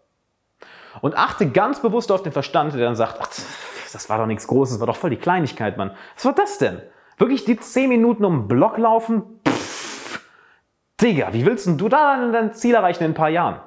Und 1.01 1.17
achte 1.17 1.51
ganz 1.51 1.83
bewusst 1.83 2.13
auf 2.13 2.23
den 2.23 2.33
Verstand, 2.33 2.75
der 2.75 2.81
dann 2.81 2.95
sagt, 2.95 3.19
ach, 3.21 3.29
das 3.93 4.09
war 4.09 4.19
doch 4.19 4.27
nichts 4.27 4.47
Großes, 4.47 4.75
das 4.75 4.81
war 4.81 4.87
doch 4.87 4.97
voll 4.97 5.11
die 5.11 5.17
Kleinigkeit, 5.17 5.77
Mann. 5.77 5.97
Was 6.15 6.25
war 6.25 6.35
das 6.35 6.59
denn? 6.59 6.81
Wirklich 7.19 7.45
die 7.45 7.59
10 7.59 7.89
Minuten 7.89 8.25
um 8.25 8.43
den 8.43 8.49
Block 8.49 8.79
laufen? 8.79 9.41
Pff, 9.47 10.21
Digga, 11.01 11.33
wie 11.33 11.45
willst 11.45 11.67
du 11.67 11.89
da 11.89 12.31
dein 12.31 12.55
Ziel 12.55 12.75
erreichen 12.75 13.05
in 13.05 13.11
ein 13.11 13.15
paar 13.15 13.31
Jahren? 13.31 13.61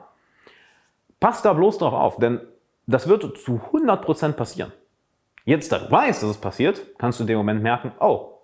Pass 1.19 1.41
da 1.41 1.53
bloß 1.53 1.79
drauf 1.79 1.93
auf, 1.93 2.17
denn 2.17 2.41
das 2.85 3.07
wird 3.07 3.37
zu 3.37 3.61
100% 3.71 4.33
passieren. 4.33 4.71
Jetzt, 5.43 5.71
da 5.71 5.79
du 5.79 5.91
weißt, 5.91 6.23
dass 6.23 6.29
es 6.29 6.37
passiert, 6.37 6.97
kannst 6.97 7.19
du 7.19 7.23
in 7.23 7.27
dem 7.27 7.37
Moment 7.37 7.61
merken, 7.61 7.91
oh, 7.99 8.39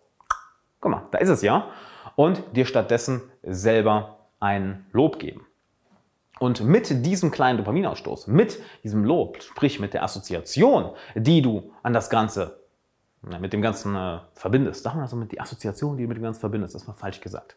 guck 0.79 0.91
mal, 0.91 1.08
da 1.12 1.20
ist 1.20 1.29
es 1.29 1.41
ja. 1.41 1.70
Und 2.15 2.43
dir 2.55 2.65
stattdessen 2.65 3.22
selber 3.41 4.17
ein 4.39 4.86
Lob 4.91 5.20
geben. 5.20 5.46
Und 6.39 6.63
mit 6.63 7.05
diesem 7.05 7.32
kleinen 7.32 7.58
Dopaminausstoß, 7.58 8.27
mit 8.27 8.60
diesem 8.84 9.05
Lob, 9.05 9.41
sprich 9.41 9.79
mit 9.79 9.93
der 9.93 10.03
Assoziation, 10.03 10.91
die 11.15 11.41
du 11.41 11.72
an 11.84 11.93
das 11.93 12.10
Ganze, 12.10 12.60
mit 13.39 13.53
dem 13.53 13.62
Ganzen 13.62 13.96
äh, 13.96 14.20
verbindest, 14.34 14.84
sagen 14.84 14.98
wir 14.98 15.03
also 15.03 15.15
mit 15.15 15.32
die 15.32 15.39
Assoziation, 15.39 15.96
die 15.96 16.03
du 16.03 16.10
mit 16.10 16.17
dem 16.17 16.24
Ganzen 16.24 16.41
verbindest, 16.41 16.75
das 16.75 16.88
war 16.88 16.96
falsch 16.96 17.22
gesagt. 17.22 17.55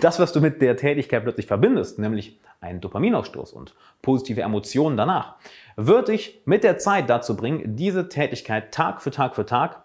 Das, 0.00 0.18
was 0.18 0.32
du 0.32 0.40
mit 0.40 0.60
der 0.60 0.76
Tätigkeit 0.76 1.22
plötzlich 1.22 1.46
verbindest, 1.46 1.98
nämlich 1.98 2.38
einen 2.60 2.80
Dopaminausstoß 2.80 3.52
und 3.52 3.74
positive 4.02 4.42
Emotionen 4.42 4.96
danach, 4.96 5.36
wird 5.76 6.08
dich 6.08 6.42
mit 6.44 6.64
der 6.64 6.78
Zeit 6.78 7.08
dazu 7.08 7.36
bringen, 7.36 7.76
diese 7.76 8.08
Tätigkeit 8.08 8.72
Tag 8.72 9.02
für 9.02 9.10
Tag 9.10 9.34
für 9.34 9.46
Tag 9.46 9.84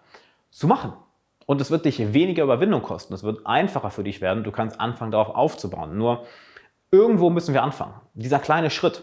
zu 0.50 0.66
machen. 0.66 0.92
Und 1.46 1.60
es 1.60 1.70
wird 1.70 1.84
dich 1.84 2.12
weniger 2.12 2.44
Überwindung 2.44 2.82
kosten. 2.82 3.14
Es 3.14 3.22
wird 3.22 3.46
einfacher 3.46 3.90
für 3.90 4.04
dich 4.04 4.20
werden. 4.20 4.44
Du 4.44 4.50
kannst 4.50 4.80
anfangen, 4.80 5.10
darauf 5.10 5.34
aufzubauen. 5.34 5.96
Nur 5.96 6.24
irgendwo 6.90 7.30
müssen 7.30 7.54
wir 7.54 7.62
anfangen. 7.62 7.94
Dieser 8.14 8.38
kleine 8.38 8.70
Schritt. 8.70 9.02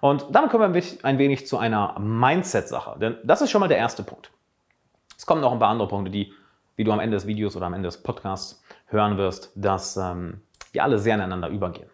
Und 0.00 0.26
dann 0.30 0.48
kommen 0.48 0.74
wir 0.74 0.82
ein 1.02 1.18
wenig 1.18 1.46
zu 1.46 1.58
einer 1.58 1.98
Mindset-Sache. 1.98 2.98
Denn 3.00 3.16
das 3.24 3.42
ist 3.42 3.50
schon 3.50 3.60
mal 3.60 3.68
der 3.68 3.78
erste 3.78 4.02
Punkt. 4.02 4.30
Es 5.16 5.26
kommen 5.26 5.40
noch 5.40 5.52
ein 5.52 5.58
paar 5.58 5.68
andere 5.68 5.88
Punkte, 5.88 6.10
die, 6.10 6.32
wie 6.76 6.84
du 6.84 6.92
am 6.92 7.00
Ende 7.00 7.16
des 7.16 7.26
Videos 7.26 7.56
oder 7.56 7.66
am 7.66 7.74
Ende 7.74 7.88
des 7.88 8.02
Podcasts 8.02 8.62
hören 8.86 9.18
wirst, 9.18 9.52
dass 9.54 9.96
ähm, 9.96 10.40
wir 10.72 10.82
alle 10.82 10.98
sehr 10.98 11.14
ineinander 11.14 11.48
übergehen. 11.48 11.90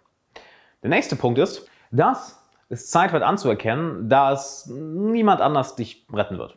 Der 0.82 0.90
nächste 0.90 1.16
Punkt 1.16 1.38
ist, 1.38 1.68
dass 1.90 2.42
es 2.68 2.90
Zeit 2.90 3.12
wird 3.12 3.22
anzuerkennen, 3.22 4.08
dass 4.08 4.66
niemand 4.66 5.40
anders 5.40 5.76
dich 5.76 6.06
retten 6.12 6.38
wird. 6.38 6.56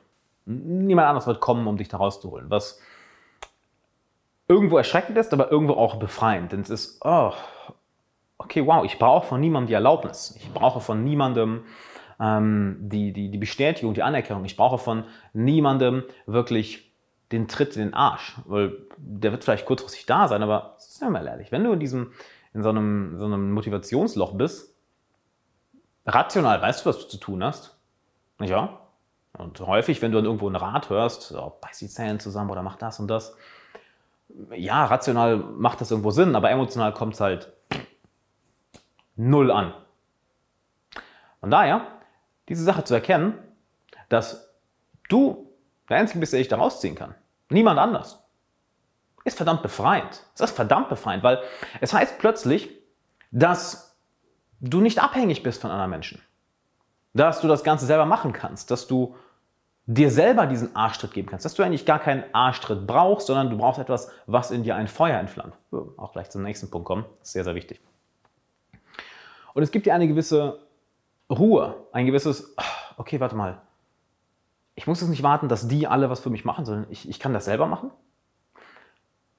Niemand 0.49 1.07
anders 1.07 1.27
wird 1.27 1.41
kommen, 1.41 1.67
um 1.67 1.77
dich 1.77 1.89
da 1.89 1.97
rauszuholen. 1.97 2.49
Was 2.49 2.81
irgendwo 4.47 4.77
erschreckend 4.77 5.17
ist, 5.17 5.31
aber 5.31 5.51
irgendwo 5.51 5.73
auch 5.73 5.97
befreiend. 5.97 6.51
Denn 6.51 6.61
es 6.61 6.71
ist, 6.71 6.99
oh, 7.05 7.31
okay, 8.39 8.65
wow, 8.65 8.83
ich 8.83 8.97
brauche 8.97 9.27
von 9.27 9.39
niemandem 9.39 9.67
die 9.67 9.73
Erlaubnis. 9.75 10.35
Ich 10.37 10.51
brauche 10.51 10.81
von 10.81 11.03
niemandem 11.03 11.65
ähm, 12.19 12.77
die, 12.81 13.13
die, 13.13 13.29
die 13.29 13.37
Bestätigung, 13.37 13.93
die 13.93 14.01
Anerkennung. 14.01 14.43
Ich 14.43 14.57
brauche 14.57 14.79
von 14.79 15.03
niemandem 15.33 16.03
wirklich 16.25 16.91
den 17.31 17.47
Tritt 17.47 17.75
in 17.75 17.83
den 17.83 17.93
Arsch. 17.93 18.37
Weil 18.45 18.75
der 18.97 19.31
wird 19.31 19.43
vielleicht 19.43 19.67
kurzfristig 19.67 20.07
da 20.07 20.27
sein, 20.27 20.41
aber 20.41 20.73
sind 20.77 21.07
wir 21.07 21.11
mal 21.11 21.27
ehrlich, 21.27 21.51
wenn 21.51 21.63
du 21.63 21.71
in 21.73 21.79
diesem, 21.79 22.11
in 22.55 22.63
so 22.63 22.69
einem, 22.69 23.19
so 23.19 23.25
einem 23.25 23.51
Motivationsloch 23.51 24.33
bist, 24.33 24.75
rational 26.07 26.59
weißt 26.59 26.83
du, 26.83 26.89
was 26.89 26.97
du 26.97 27.07
zu 27.07 27.17
tun 27.17 27.43
hast. 27.43 27.77
Wahr? 28.39 28.88
Und 29.33 29.59
häufig, 29.61 30.01
wenn 30.01 30.11
du 30.11 30.17
dann 30.17 30.25
irgendwo 30.25 30.47
einen 30.47 30.55
Rat 30.55 30.89
hörst, 30.89 31.23
so, 31.23 31.57
beiß 31.61 31.79
die 31.79 31.87
Zähne 31.87 32.17
zusammen 32.17 32.49
oder 32.49 32.63
mach 32.63 32.75
das 32.75 32.99
und 32.99 33.07
das, 33.07 33.35
ja, 34.55 34.85
rational 34.85 35.37
macht 35.37 35.81
das 35.81 35.91
irgendwo 35.91 36.11
Sinn, 36.11 36.35
aber 36.35 36.49
emotional 36.49 36.93
kommt 36.93 37.13
es 37.13 37.21
halt 37.21 37.51
null 39.15 39.51
an. 39.51 39.73
Von 41.39 41.51
daher, 41.51 41.87
diese 42.47 42.63
Sache 42.63 42.83
zu 42.83 42.93
erkennen, 42.93 43.37
dass 44.09 44.53
du 45.07 45.49
der 45.89 45.97
Einzige 45.97 46.19
bist, 46.19 46.33
der 46.33 46.39
dich 46.39 46.47
da 46.47 46.57
rausziehen 46.57 46.95
kann. 46.95 47.15
Niemand 47.49 47.79
anders. 47.79 48.23
Ist 49.25 49.37
verdammt 49.37 49.61
befreiend. 49.61 50.23
Es 50.33 50.41
ist 50.41 50.55
verdammt 50.55 50.89
befreiend, 50.89 51.23
weil 51.23 51.41
es 51.81 51.93
heißt 51.93 52.19
plötzlich, 52.19 52.69
dass 53.31 53.97
du 54.59 54.81
nicht 54.81 54.99
abhängig 54.99 55.43
bist 55.43 55.61
von 55.61 55.71
anderen 55.71 55.89
Menschen. 55.89 56.21
Dass 57.13 57.41
du 57.41 57.47
das 57.47 57.63
Ganze 57.63 57.85
selber 57.85 58.05
machen 58.05 58.33
kannst, 58.33 58.71
dass 58.71 58.87
du 58.87 59.15
dir 59.85 60.11
selber 60.11 60.45
diesen 60.45 60.75
Arschtritt 60.75 61.13
geben 61.13 61.27
kannst, 61.27 61.45
dass 61.45 61.55
du 61.55 61.63
eigentlich 61.63 61.85
gar 61.85 61.97
keinen 61.97 62.23
Arschtritt 62.31 62.85
brauchst, 62.85 63.25
sondern 63.25 63.49
du 63.49 63.57
brauchst 63.57 63.79
etwas, 63.79 64.11
was 64.27 64.51
in 64.51 64.61
dir 64.61 64.75
ein 64.75 64.87
Feuer 64.87 65.19
entflammt. 65.19 65.55
Auch 65.97 66.11
gleich 66.13 66.29
zum 66.29 66.43
nächsten 66.43 66.69
Punkt 66.69 66.85
kommen. 66.85 67.05
Das 67.19 67.29
ist 67.29 67.33
sehr, 67.33 67.43
sehr 67.43 67.55
wichtig. 67.55 67.81
Und 69.55 69.63
es 69.63 69.71
gibt 69.71 69.87
dir 69.87 69.95
eine 69.95 70.07
gewisse 70.07 70.59
Ruhe, 71.27 71.75
ein 71.91 72.05
gewisses, 72.05 72.55
okay, 72.97 73.19
warte 73.19 73.35
mal, 73.35 73.61
ich 74.75 74.85
muss 74.85 75.01
jetzt 75.01 75.09
nicht 75.09 75.23
warten, 75.23 75.49
dass 75.49 75.67
die 75.67 75.87
alle 75.87 76.09
was 76.11 76.19
für 76.19 76.29
mich 76.29 76.45
machen, 76.45 76.65
sondern 76.65 76.85
ich, 76.91 77.09
ich 77.09 77.19
kann 77.19 77.33
das 77.33 77.45
selber 77.45 77.65
machen. 77.65 77.91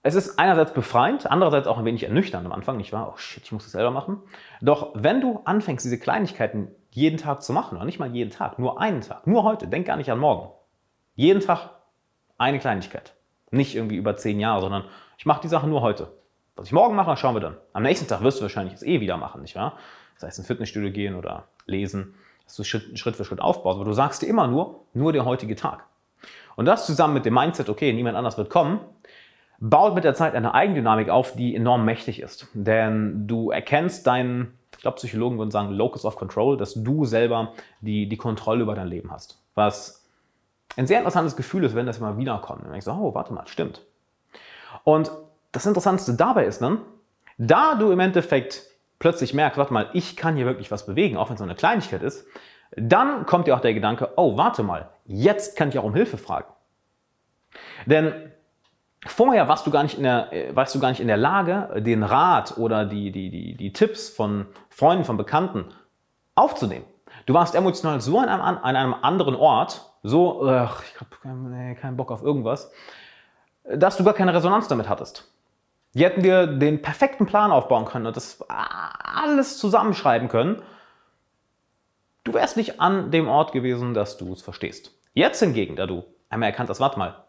Es 0.02 0.14
ist 0.14 0.38
einerseits 0.38 0.72
befreiend, 0.72 1.30
andererseits 1.30 1.66
auch 1.66 1.78
ein 1.78 1.84
wenig 1.84 2.02
ernüchternd 2.02 2.44
am 2.44 2.52
Anfang, 2.52 2.76
nicht 2.76 2.92
wahr? 2.92 3.12
Oh 3.12 3.16
shit, 3.16 3.44
ich 3.44 3.52
muss 3.52 3.64
das 3.64 3.72
selber 3.72 3.90
machen. 3.90 4.20
Doch 4.60 4.90
wenn 4.94 5.20
du 5.20 5.40
anfängst, 5.44 5.84
diese 5.84 5.98
Kleinigkeiten 5.98 6.74
jeden 6.90 7.18
Tag 7.18 7.42
zu 7.42 7.52
machen, 7.52 7.76
oder 7.76 7.84
nicht 7.84 7.98
mal 7.98 8.14
jeden 8.14 8.30
Tag, 8.30 8.58
nur 8.58 8.80
einen 8.80 9.00
Tag, 9.00 9.26
nur 9.26 9.44
heute, 9.44 9.68
denk 9.68 9.86
gar 9.86 9.96
nicht 9.96 10.10
an 10.10 10.18
morgen. 10.18 10.50
Jeden 11.14 11.40
Tag 11.40 11.70
eine 12.38 12.58
Kleinigkeit. 12.58 13.14
Nicht 13.50 13.74
irgendwie 13.74 13.96
über 13.96 14.16
zehn 14.16 14.40
Jahre, 14.40 14.60
sondern 14.60 14.84
ich 15.18 15.26
mache 15.26 15.42
die 15.42 15.48
Sache 15.48 15.66
nur 15.66 15.82
heute. 15.82 16.12
Was 16.56 16.66
ich 16.66 16.72
morgen 16.72 16.94
mache, 16.94 17.16
schauen 17.16 17.34
wir 17.34 17.40
dann. 17.40 17.56
Am 17.72 17.82
nächsten 17.82 18.08
Tag 18.08 18.22
wirst 18.22 18.38
du 18.38 18.42
wahrscheinlich 18.42 18.74
es 18.74 18.82
eh 18.82 19.00
wieder 19.00 19.16
machen, 19.16 19.42
nicht 19.42 19.56
wahr? 19.56 19.78
Das 20.14 20.24
heißt, 20.24 20.38
ins 20.38 20.46
Fitnessstudio 20.46 20.90
gehen 20.90 21.14
oder 21.14 21.44
lesen, 21.66 22.14
dass 22.44 22.56
du 22.56 22.64
Schritt, 22.64 23.16
für 23.16 23.24
Schritt 23.24 23.40
aufbaust. 23.40 23.76
Aber 23.76 23.84
du 23.84 23.92
sagst 23.92 24.22
dir 24.22 24.26
immer 24.26 24.46
nur, 24.46 24.84
nur 24.92 25.12
der 25.12 25.24
heutige 25.24 25.56
Tag. 25.56 25.84
Und 26.56 26.66
das 26.66 26.84
zusammen 26.84 27.14
mit 27.14 27.24
dem 27.24 27.34
Mindset, 27.34 27.70
okay, 27.70 27.92
niemand 27.92 28.16
anders 28.16 28.36
wird 28.36 28.50
kommen, 28.50 28.80
baut 29.58 29.94
mit 29.94 30.04
der 30.04 30.14
Zeit 30.14 30.34
eine 30.34 30.52
Eigendynamik 30.52 31.08
auf, 31.08 31.34
die 31.34 31.54
enorm 31.54 31.84
mächtig 31.84 32.20
ist. 32.20 32.48
Denn 32.52 33.26
du 33.26 33.50
erkennst 33.50 34.06
deinen, 34.06 34.58
ich 34.80 34.82
glaube, 34.82 34.96
Psychologen 34.96 35.36
würden 35.36 35.50
sagen, 35.50 35.72
Locus 35.72 36.06
of 36.06 36.16
Control, 36.16 36.56
dass 36.56 36.72
du 36.72 37.04
selber 37.04 37.52
die, 37.82 38.08
die 38.08 38.16
Kontrolle 38.16 38.62
über 38.62 38.74
dein 38.74 38.88
Leben 38.88 39.10
hast. 39.10 39.38
Was 39.54 40.06
ein 40.74 40.86
sehr 40.86 40.96
interessantes 40.96 41.36
Gefühl 41.36 41.64
ist, 41.64 41.74
wenn 41.74 41.84
das 41.84 41.98
immer 41.98 42.16
wiederkommt. 42.16 42.64
Und 42.64 42.72
ich 42.72 42.84
so, 42.84 42.92
oh, 42.92 43.14
warte 43.14 43.34
mal, 43.34 43.46
stimmt. 43.46 43.82
Und 44.84 45.12
das 45.52 45.66
Interessanteste 45.66 46.14
dabei 46.14 46.46
ist 46.46 46.62
dann, 46.62 46.80
da 47.36 47.74
du 47.74 47.90
im 47.90 48.00
Endeffekt 48.00 48.70
plötzlich 48.98 49.34
merkst, 49.34 49.58
warte 49.58 49.74
mal, 49.74 49.90
ich 49.92 50.16
kann 50.16 50.34
hier 50.34 50.46
wirklich 50.46 50.70
was 50.70 50.86
bewegen, 50.86 51.18
auch 51.18 51.28
wenn 51.28 51.34
es 51.34 51.40
so 51.40 51.44
eine 51.44 51.54
Kleinigkeit 51.54 52.02
ist, 52.02 52.26
dann 52.74 53.26
kommt 53.26 53.48
dir 53.48 53.56
auch 53.56 53.60
der 53.60 53.74
Gedanke, 53.74 54.14
oh, 54.16 54.38
warte 54.38 54.62
mal, 54.62 54.88
jetzt 55.04 55.58
kann 55.58 55.68
ich 55.68 55.78
auch 55.78 55.84
um 55.84 55.94
Hilfe 55.94 56.16
fragen. 56.16 56.50
Denn 57.84 58.32
vorher 59.06 59.48
warst 59.48 59.66
du 59.66 59.70
gar 59.70 59.82
nicht 59.82 59.96
in 59.96 60.02
der, 60.02 60.32
äh, 60.32 60.54
warst 60.54 60.74
du 60.74 60.80
gar 60.80 60.90
nicht 60.90 61.00
in 61.00 61.08
der 61.08 61.16
Lage, 61.16 61.82
den 61.82 62.02
Rat 62.02 62.58
oder 62.58 62.84
die, 62.84 63.10
die, 63.10 63.30
die, 63.30 63.56
die 63.56 63.72
Tipps 63.72 64.08
von 64.08 64.46
Freunden, 64.68 65.04
von 65.04 65.16
Bekannten 65.16 65.66
aufzunehmen. 66.34 66.84
Du 67.26 67.34
warst 67.34 67.54
emotional 67.54 68.00
so 68.00 68.18
an 68.18 68.28
einem, 68.28 68.40
an 68.40 68.76
einem 68.76 68.94
anderen 68.94 69.34
Ort, 69.34 69.86
so, 70.02 70.46
ach, 70.48 70.82
ich 70.82 71.00
habe 71.00 71.10
keinen, 71.22 71.76
keinen 71.76 71.96
Bock 71.96 72.10
auf 72.10 72.22
irgendwas, 72.22 72.72
dass 73.64 73.96
du 73.96 74.04
gar 74.04 74.14
keine 74.14 74.34
Resonanz 74.34 74.68
damit 74.68 74.88
hattest. 74.88 75.30
Die 75.94 76.04
hätten 76.04 76.22
dir 76.22 76.46
den 76.46 76.82
perfekten 76.82 77.26
Plan 77.26 77.50
aufbauen 77.50 77.84
können 77.84 78.06
und 78.06 78.16
das 78.16 78.44
alles 78.48 79.58
zusammenschreiben 79.58 80.28
können. 80.28 80.62
Du 82.24 82.34
wärst 82.34 82.56
nicht 82.56 82.80
an 82.80 83.10
dem 83.10 83.28
Ort 83.28 83.52
gewesen, 83.52 83.94
dass 83.94 84.16
du 84.16 84.32
es 84.32 84.42
verstehst. 84.42 84.92
Jetzt 85.14 85.40
hingegen, 85.40 85.76
da 85.76 85.86
du 85.86 86.04
einmal 86.28 86.50
erkannt 86.50 86.70
hast, 86.70 86.80
warte 86.80 86.98
mal, 86.98 87.24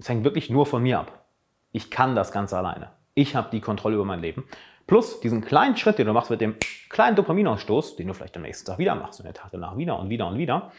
es 0.00 0.08
hängt 0.08 0.24
wirklich 0.24 0.50
nur 0.50 0.66
von 0.66 0.82
mir 0.82 0.98
ab. 0.98 1.24
Ich 1.72 1.90
kann 1.90 2.16
das 2.16 2.32
Ganze 2.32 2.56
alleine. 2.56 2.90
Ich 3.14 3.36
habe 3.36 3.48
die 3.52 3.60
Kontrolle 3.60 3.96
über 3.96 4.04
mein 4.04 4.20
Leben. 4.20 4.44
Plus 4.86 5.20
diesen 5.20 5.44
kleinen 5.44 5.76
Schritt, 5.76 5.98
den 5.98 6.06
du 6.06 6.12
machst 6.12 6.30
mit 6.30 6.40
dem 6.40 6.56
kleinen 6.88 7.14
Dopaminausstoß, 7.14 7.96
den 7.96 8.08
du 8.08 8.14
vielleicht 8.14 8.36
am 8.36 8.42
nächsten 8.42 8.66
Tag 8.66 8.78
wieder 8.78 8.94
machst 8.94 9.20
und 9.20 9.26
der 9.26 9.34
Tag 9.34 9.50
danach 9.52 9.76
wieder 9.76 9.98
und 9.98 10.08
wieder 10.08 10.26
und 10.26 10.38
wieder, 10.38 10.72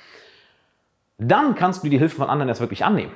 dann 1.17 1.55
kannst 1.55 1.83
du 1.83 1.89
die 1.89 1.99
Hilfe 1.99 2.17
von 2.17 2.29
anderen 2.29 2.49
erst 2.49 2.61
wirklich 2.61 2.83
annehmen. 2.83 3.13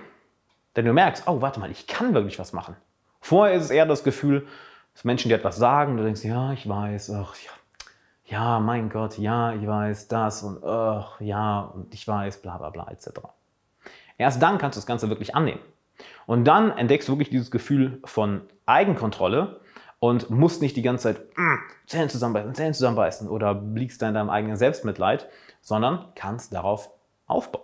Denn 0.75 0.85
du 0.85 0.93
merkst, 0.93 1.27
oh, 1.27 1.41
warte 1.41 1.59
mal, 1.59 1.71
ich 1.71 1.87
kann 1.87 2.13
wirklich 2.13 2.37
was 2.37 2.53
machen. 2.53 2.75
Vorher 3.19 3.55
ist 3.55 3.63
es 3.63 3.71
eher 3.71 3.85
das 3.85 4.03
Gefühl, 4.03 4.47
dass 4.93 5.03
Menschen 5.03 5.29
dir 5.29 5.35
etwas 5.35 5.57
sagen, 5.57 5.97
du 5.97 6.03
denkst, 6.03 6.23
ja, 6.23 6.53
ich 6.53 6.69
weiß, 6.69 7.11
ach, 7.11 7.35
ja, 7.35 7.51
ja, 8.27 8.59
mein 8.59 8.89
Gott, 8.89 9.17
ja, 9.17 9.53
ich 9.53 9.67
weiß 9.67 10.07
das 10.07 10.43
und 10.43 10.63
ach, 10.63 11.19
ja, 11.19 11.61
und 11.61 11.93
ich 11.93 12.07
weiß, 12.07 12.41
bla 12.41 12.57
bla 12.57 12.69
bla, 12.69 12.87
etc. 12.89 13.09
Erst 14.17 14.41
dann 14.41 14.57
kannst 14.57 14.77
du 14.77 14.79
das 14.79 14.85
Ganze 14.85 15.09
wirklich 15.09 15.35
annehmen. 15.35 15.59
Und 16.25 16.45
dann 16.45 16.71
entdeckst 16.71 17.07
du 17.07 17.13
wirklich 17.13 17.29
dieses 17.29 17.51
Gefühl 17.51 18.01
von 18.05 18.41
Eigenkontrolle 18.65 19.61
und 19.99 20.29
musst 20.29 20.61
nicht 20.61 20.75
die 20.75 20.81
ganze 20.81 21.13
Zeit 21.13 21.37
mm, 21.37 21.55
Zähne 21.87 22.07
zusammenbeißen, 22.07 22.55
Zähne 22.55 22.73
zusammenbeißen 22.73 23.27
oder 23.29 23.61
liegst 23.73 24.01
da 24.01 24.07
in 24.07 24.13
deinem 24.13 24.29
eigenen 24.29 24.57
Selbstmitleid, 24.57 25.27
sondern 25.61 26.11
kannst 26.15 26.53
darauf 26.53 26.91
aufbauen. 27.27 27.63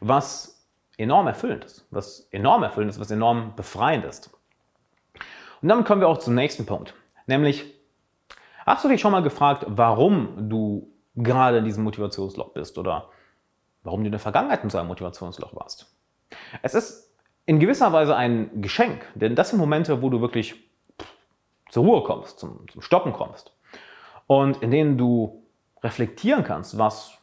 Was 0.00 0.66
enorm 0.96 1.26
erfüllend 1.26 1.64
ist, 1.64 1.86
was 1.90 2.28
enorm 2.30 2.62
erfüllend 2.62 2.92
ist, 2.92 3.00
was 3.00 3.10
enorm 3.10 3.54
befreiend 3.56 4.04
ist. 4.04 4.30
Und 5.60 5.68
damit 5.68 5.86
kommen 5.86 6.00
wir 6.00 6.08
auch 6.08 6.18
zum 6.18 6.34
nächsten 6.34 6.66
Punkt, 6.66 6.94
nämlich 7.26 7.74
hast 8.66 8.84
du 8.84 8.88
dich 8.88 9.00
schon 9.00 9.12
mal 9.12 9.22
gefragt, 9.22 9.64
warum 9.66 10.48
du 10.48 10.92
gerade 11.16 11.58
in 11.58 11.64
diesem 11.64 11.84
Motivationsloch 11.84 12.52
bist 12.52 12.78
oder 12.78 13.10
warum 13.82 14.00
du 14.00 14.06
in 14.06 14.12
der 14.12 14.20
Vergangenheit 14.20 14.62
in 14.62 14.70
so 14.70 14.78
einem 14.78 14.88
Motivationsloch 14.88 15.54
warst? 15.54 15.94
Es 16.62 16.74
ist 16.74 17.13
in 17.46 17.60
gewisser 17.60 17.92
Weise 17.92 18.16
ein 18.16 18.62
Geschenk, 18.62 19.06
denn 19.14 19.34
das 19.34 19.50
sind 19.50 19.58
Momente, 19.58 20.02
wo 20.02 20.08
du 20.08 20.20
wirklich 20.20 20.54
zur 21.68 21.84
Ruhe 21.84 22.02
kommst, 22.02 22.38
zum, 22.38 22.66
zum 22.68 22.82
Stoppen 22.82 23.12
kommst 23.12 23.54
und 24.26 24.62
in 24.62 24.70
denen 24.70 24.96
du 24.96 25.42
reflektieren 25.82 26.44
kannst, 26.44 26.78
was 26.78 27.18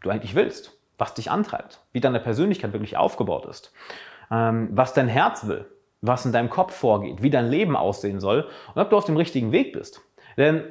du 0.00 0.10
eigentlich 0.10 0.34
willst, 0.34 0.78
was 0.96 1.14
dich 1.14 1.30
antreibt, 1.30 1.80
wie 1.92 2.00
deine 2.00 2.20
Persönlichkeit 2.20 2.72
wirklich 2.72 2.96
aufgebaut 2.96 3.46
ist, 3.46 3.72
ähm, 4.30 4.68
was 4.72 4.94
dein 4.94 5.08
Herz 5.08 5.46
will, 5.46 5.66
was 6.00 6.24
in 6.24 6.32
deinem 6.32 6.50
Kopf 6.50 6.74
vorgeht, 6.74 7.22
wie 7.22 7.30
dein 7.30 7.48
Leben 7.48 7.76
aussehen 7.76 8.20
soll 8.20 8.48
und 8.74 8.80
ob 8.80 8.90
du 8.90 8.96
auf 8.96 9.04
dem 9.04 9.16
richtigen 9.16 9.52
Weg 9.52 9.72
bist. 9.72 10.00
Denn 10.36 10.64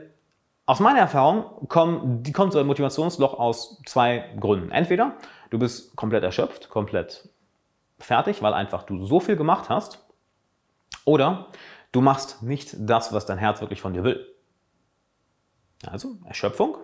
aus 0.65 0.79
meiner 0.79 0.99
Erfahrung 0.99 1.67
kommen, 1.67 2.23
die 2.23 2.31
kommt 2.31 2.53
so 2.53 2.59
ein 2.59 2.67
Motivationsloch 2.67 3.37
aus 3.39 3.81
zwei 3.85 4.25
Gründen. 4.39 4.71
Entweder 4.71 5.15
du 5.49 5.59
bist 5.59 5.95
komplett 5.95 6.23
erschöpft, 6.23 6.69
komplett 6.69 7.29
fertig, 7.99 8.41
weil 8.41 8.53
einfach 8.53 8.83
du 8.83 8.97
so 8.97 9.19
viel 9.19 9.35
gemacht 9.35 9.69
hast, 9.69 10.07
oder 11.05 11.47
du 11.91 12.01
machst 12.01 12.43
nicht 12.43 12.75
das, 12.77 13.13
was 13.13 13.25
dein 13.25 13.37
Herz 13.37 13.61
wirklich 13.61 13.81
von 13.81 13.93
dir 13.93 14.03
will. 14.03 14.25
Also 15.85 16.17
Erschöpfung 16.25 16.77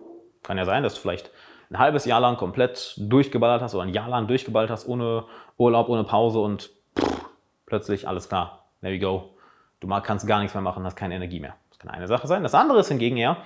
kann 0.44 0.58
ja 0.58 0.66
sein, 0.66 0.84
dass 0.84 0.96
du 0.96 1.02
vielleicht 1.02 1.32
ein 1.70 1.80
halbes 1.80 2.06
Jahr 2.06 2.22
lang 2.22 2.38
komplett 2.38 2.96
durchgeballert 2.98 3.62
hast 3.62 3.76
oder 3.76 3.84
ein 3.84 3.94
Jahr 3.94 4.08
lang 4.08 4.28
durchgeballert 4.28 4.70
hast, 4.70 4.88
ohne 4.88 5.26
Urlaub, 5.58 5.90
ohne 5.90 6.04
Pause 6.04 6.40
und 6.40 6.70
pff, 6.98 7.26
plötzlich 7.66 8.08
alles 8.08 8.30
klar, 8.30 8.66
there 8.82 8.94
we 8.94 9.00
go. 9.00 9.36
Du 9.80 9.88
kannst 9.88 10.26
gar 10.28 10.40
nichts 10.40 10.54
mehr 10.54 10.62
machen, 10.62 10.86
hast 10.86 10.96
keine 10.96 11.16
Energie 11.16 11.42
mehr. 11.42 11.56
Das 11.70 11.80
kann 11.80 11.90
eine 11.90 12.08
Sache 12.08 12.28
sein. 12.28 12.44
Das 12.44 12.56
andere 12.56 12.80
ist 12.80 12.88
hingegen 12.88 13.18
eher, 13.18 13.38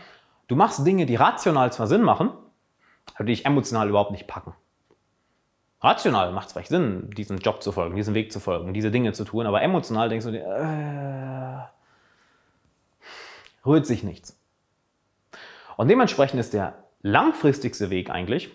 du 0.48 0.56
machst 0.56 0.86
Dinge, 0.86 1.08
die 1.08 1.16
rational 1.16 1.74
zwar 1.74 1.88
Sinn 1.88 2.04
machen, 2.04 2.30
aber 3.16 3.24
die 3.24 3.34
dich 3.34 3.46
emotional 3.46 3.90
überhaupt 3.90 4.12
nicht 4.12 4.28
packen. 4.28 4.54
Rational 5.82 6.32
macht 6.32 6.48
es 6.48 6.54
vielleicht 6.54 6.70
Sinn, 6.70 7.12
diesem 7.12 7.38
Job 7.38 7.62
zu 7.62 7.72
folgen, 7.72 7.96
diesem 7.96 8.16
Weg 8.16 8.32
zu 8.32 8.40
folgen, 8.40 8.74
diese 8.74 8.90
Dinge 8.90 9.14
zu 9.14 9.26
tun, 9.26 9.46
aber 9.46 9.62
emotional 9.62 10.10
denkst 10.10 10.26
du 10.26 10.32
dir, 10.32 10.46
äh, 10.46 11.68
rührt 13.68 13.86
sich 13.86 14.04
nichts. 14.04 14.40
Und 15.76 15.88
dementsprechend 15.90 16.40
ist 16.40 16.54
der 16.54 16.84
langfristigste 17.02 17.90
Weg 17.92 18.10
eigentlich, 18.10 18.50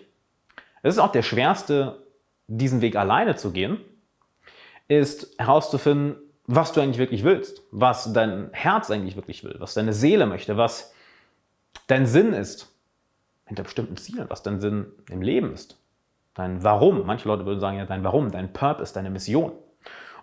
es 0.81 0.95
ist 0.95 0.99
auch 0.99 1.13
der 1.13 1.21
schwerste, 1.21 2.03
diesen 2.47 2.81
Weg 2.81 2.97
alleine 2.97 3.37
zu 3.37 3.51
gehen, 3.51 3.79
ist 4.89 5.33
herauszufinden, 5.39 6.17
was 6.45 6.73
du 6.73 6.81
eigentlich 6.81 6.97
wirklich 6.97 7.23
willst, 7.23 7.61
was 7.71 8.11
dein 8.11 8.49
Herz 8.51 8.91
eigentlich 8.91 9.15
wirklich 9.15 9.45
will, 9.45 9.55
was 9.59 9.73
deine 9.73 9.93
Seele 9.93 10.25
möchte, 10.25 10.57
was 10.57 10.93
dein 11.87 12.05
Sinn 12.05 12.33
ist 12.33 12.69
hinter 13.45 13.63
bestimmten 13.63 13.95
Zielen, 13.95 14.29
was 14.29 14.43
dein 14.43 14.59
Sinn 14.59 14.87
im 15.09 15.21
Leben 15.21 15.53
ist. 15.53 15.77
Dein 16.33 16.63
Warum. 16.63 17.05
Manche 17.05 17.27
Leute 17.27 17.45
würden 17.45 17.59
sagen 17.59 17.77
ja 17.77 17.85
dein 17.85 18.03
Warum, 18.03 18.31
dein 18.31 18.53
Purpose, 18.53 18.93
deine 18.93 19.09
Mission. 19.09 19.51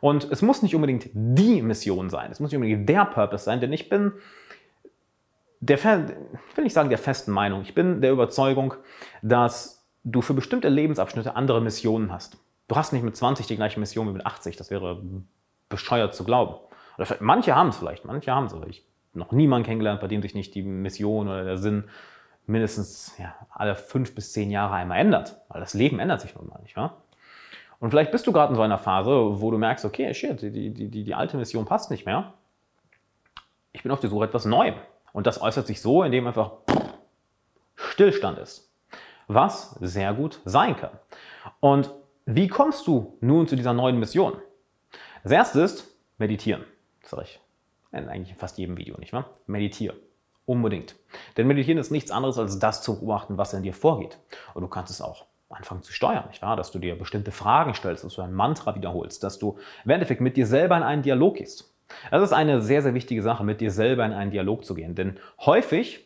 Und 0.00 0.30
es 0.30 0.42
muss 0.42 0.62
nicht 0.62 0.74
unbedingt 0.74 1.10
die 1.12 1.62
Mission 1.62 2.10
sein. 2.10 2.30
Es 2.30 2.40
muss 2.40 2.50
nicht 2.50 2.56
unbedingt 2.56 2.88
der 2.88 3.04
Purpose 3.04 3.44
sein, 3.44 3.60
denn 3.60 3.72
ich 3.72 3.88
bin 3.88 4.12
der, 5.60 5.76
ich 5.76 6.56
will 6.56 6.64
nicht 6.64 6.72
sagen 6.72 6.88
der 6.88 6.98
festen 6.98 7.32
Meinung, 7.32 7.62
ich 7.62 7.74
bin 7.74 8.00
der 8.00 8.12
Überzeugung, 8.12 8.74
dass 9.20 9.86
du 10.04 10.22
für 10.22 10.32
bestimmte 10.32 10.68
Lebensabschnitte 10.70 11.36
andere 11.36 11.60
Missionen 11.60 12.10
hast. 12.10 12.38
Du 12.66 12.76
hast 12.76 12.92
nicht 12.92 13.02
mit 13.02 13.14
20 13.14 13.46
die 13.46 13.56
gleiche 13.56 13.78
Mission 13.78 14.08
wie 14.08 14.12
mit 14.12 14.24
80, 14.24 14.56
das 14.56 14.70
wäre 14.70 15.02
bescheuert 15.68 16.14
zu 16.14 16.24
glauben. 16.24 16.54
Manche 17.20 17.54
haben 17.54 17.68
es 17.68 17.76
vielleicht, 17.76 18.04
manche 18.04 18.32
haben 18.32 18.46
es, 18.46 18.54
aber 18.54 18.68
ich 18.68 18.86
habe 19.10 19.18
noch 19.18 19.32
niemanden 19.32 19.66
kennengelernt, 19.66 20.00
bei 20.00 20.08
dem 20.08 20.22
sich 20.22 20.34
nicht 20.34 20.54
die 20.54 20.62
Mission 20.62 21.28
oder 21.28 21.44
der 21.44 21.58
Sinn 21.58 21.84
mindestens 22.50 23.14
ja, 23.18 23.34
alle 23.50 23.74
fünf 23.74 24.14
bis 24.14 24.32
zehn 24.32 24.50
Jahre 24.50 24.74
einmal 24.74 24.98
ändert. 24.98 25.40
Weil 25.48 25.60
das 25.60 25.74
Leben 25.74 25.98
ändert 25.98 26.20
sich 26.20 26.34
nun 26.34 26.48
mal, 26.48 26.60
nicht 26.62 26.76
wahr? 26.76 27.02
Und 27.78 27.90
vielleicht 27.90 28.10
bist 28.10 28.26
du 28.26 28.32
gerade 28.32 28.50
in 28.50 28.56
so 28.56 28.62
einer 28.62 28.78
Phase, 28.78 29.40
wo 29.40 29.50
du 29.50 29.56
merkst, 29.56 29.84
okay, 29.84 30.12
shit, 30.12 30.42
die, 30.42 30.50
die, 30.50 30.88
die, 30.90 31.04
die 31.04 31.14
alte 31.14 31.36
Mission 31.36 31.64
passt 31.64 31.90
nicht 31.90 32.04
mehr. 32.04 32.34
Ich 33.72 33.82
bin 33.82 33.90
auf 33.90 34.00
der 34.00 34.10
Suche 34.10 34.26
etwas 34.26 34.44
Neuem. 34.44 34.74
Und 35.12 35.26
das 35.26 35.40
äußert 35.40 35.66
sich 35.66 35.80
so, 35.80 36.02
indem 36.02 36.26
einfach 36.26 36.52
Stillstand 37.74 38.38
ist. 38.38 38.70
Was 39.28 39.70
sehr 39.80 40.12
gut 40.12 40.40
sein 40.44 40.76
kann. 40.76 40.90
Und 41.60 41.90
wie 42.26 42.48
kommst 42.48 42.86
du 42.86 43.16
nun 43.20 43.48
zu 43.48 43.56
dieser 43.56 43.72
neuen 43.72 43.98
Mission? 43.98 44.34
Das 45.22 45.32
erste 45.32 45.60
ist 45.60 45.96
meditieren. 46.18 46.64
Das 47.00 47.10
sage 47.10 47.22
ich 47.24 47.40
in 47.92 48.08
eigentlich 48.08 48.36
fast 48.36 48.58
jedem 48.58 48.76
Video, 48.76 48.96
nicht 48.98 49.12
wahr? 49.12 49.30
Meditiere. 49.46 49.96
Unbedingt. 50.50 50.96
Denn 51.36 51.46
Meditieren 51.46 51.78
ist 51.78 51.92
nichts 51.92 52.10
anderes 52.10 52.36
als 52.36 52.58
das 52.58 52.82
zu 52.82 52.98
beobachten, 52.98 53.38
was 53.38 53.54
in 53.54 53.62
dir 53.62 53.72
vorgeht. 53.72 54.18
Und 54.52 54.62
du 54.62 54.66
kannst 54.66 54.90
es 54.90 55.00
auch 55.00 55.26
anfangen 55.48 55.84
zu 55.84 55.92
steuern, 55.92 56.26
nicht 56.26 56.42
wahr? 56.42 56.56
Dass 56.56 56.72
du 56.72 56.80
dir 56.80 56.98
bestimmte 56.98 57.30
Fragen 57.30 57.72
stellst, 57.72 58.02
dass 58.02 58.14
du 58.14 58.22
ein 58.22 58.34
Mantra 58.34 58.74
wiederholst, 58.74 59.22
dass 59.22 59.38
du 59.38 59.58
im 59.84 59.92
Endeffekt 59.92 60.20
mit 60.20 60.36
dir 60.36 60.48
selber 60.48 60.76
in 60.76 60.82
einen 60.82 61.02
Dialog 61.02 61.36
gehst. 61.36 61.72
Das 62.10 62.20
ist 62.24 62.32
eine 62.32 62.60
sehr, 62.62 62.82
sehr 62.82 62.94
wichtige 62.94 63.22
Sache, 63.22 63.44
mit 63.44 63.60
dir 63.60 63.70
selber 63.70 64.04
in 64.04 64.12
einen 64.12 64.32
Dialog 64.32 64.64
zu 64.64 64.74
gehen. 64.74 64.96
Denn 64.96 65.20
häufig, 65.38 66.04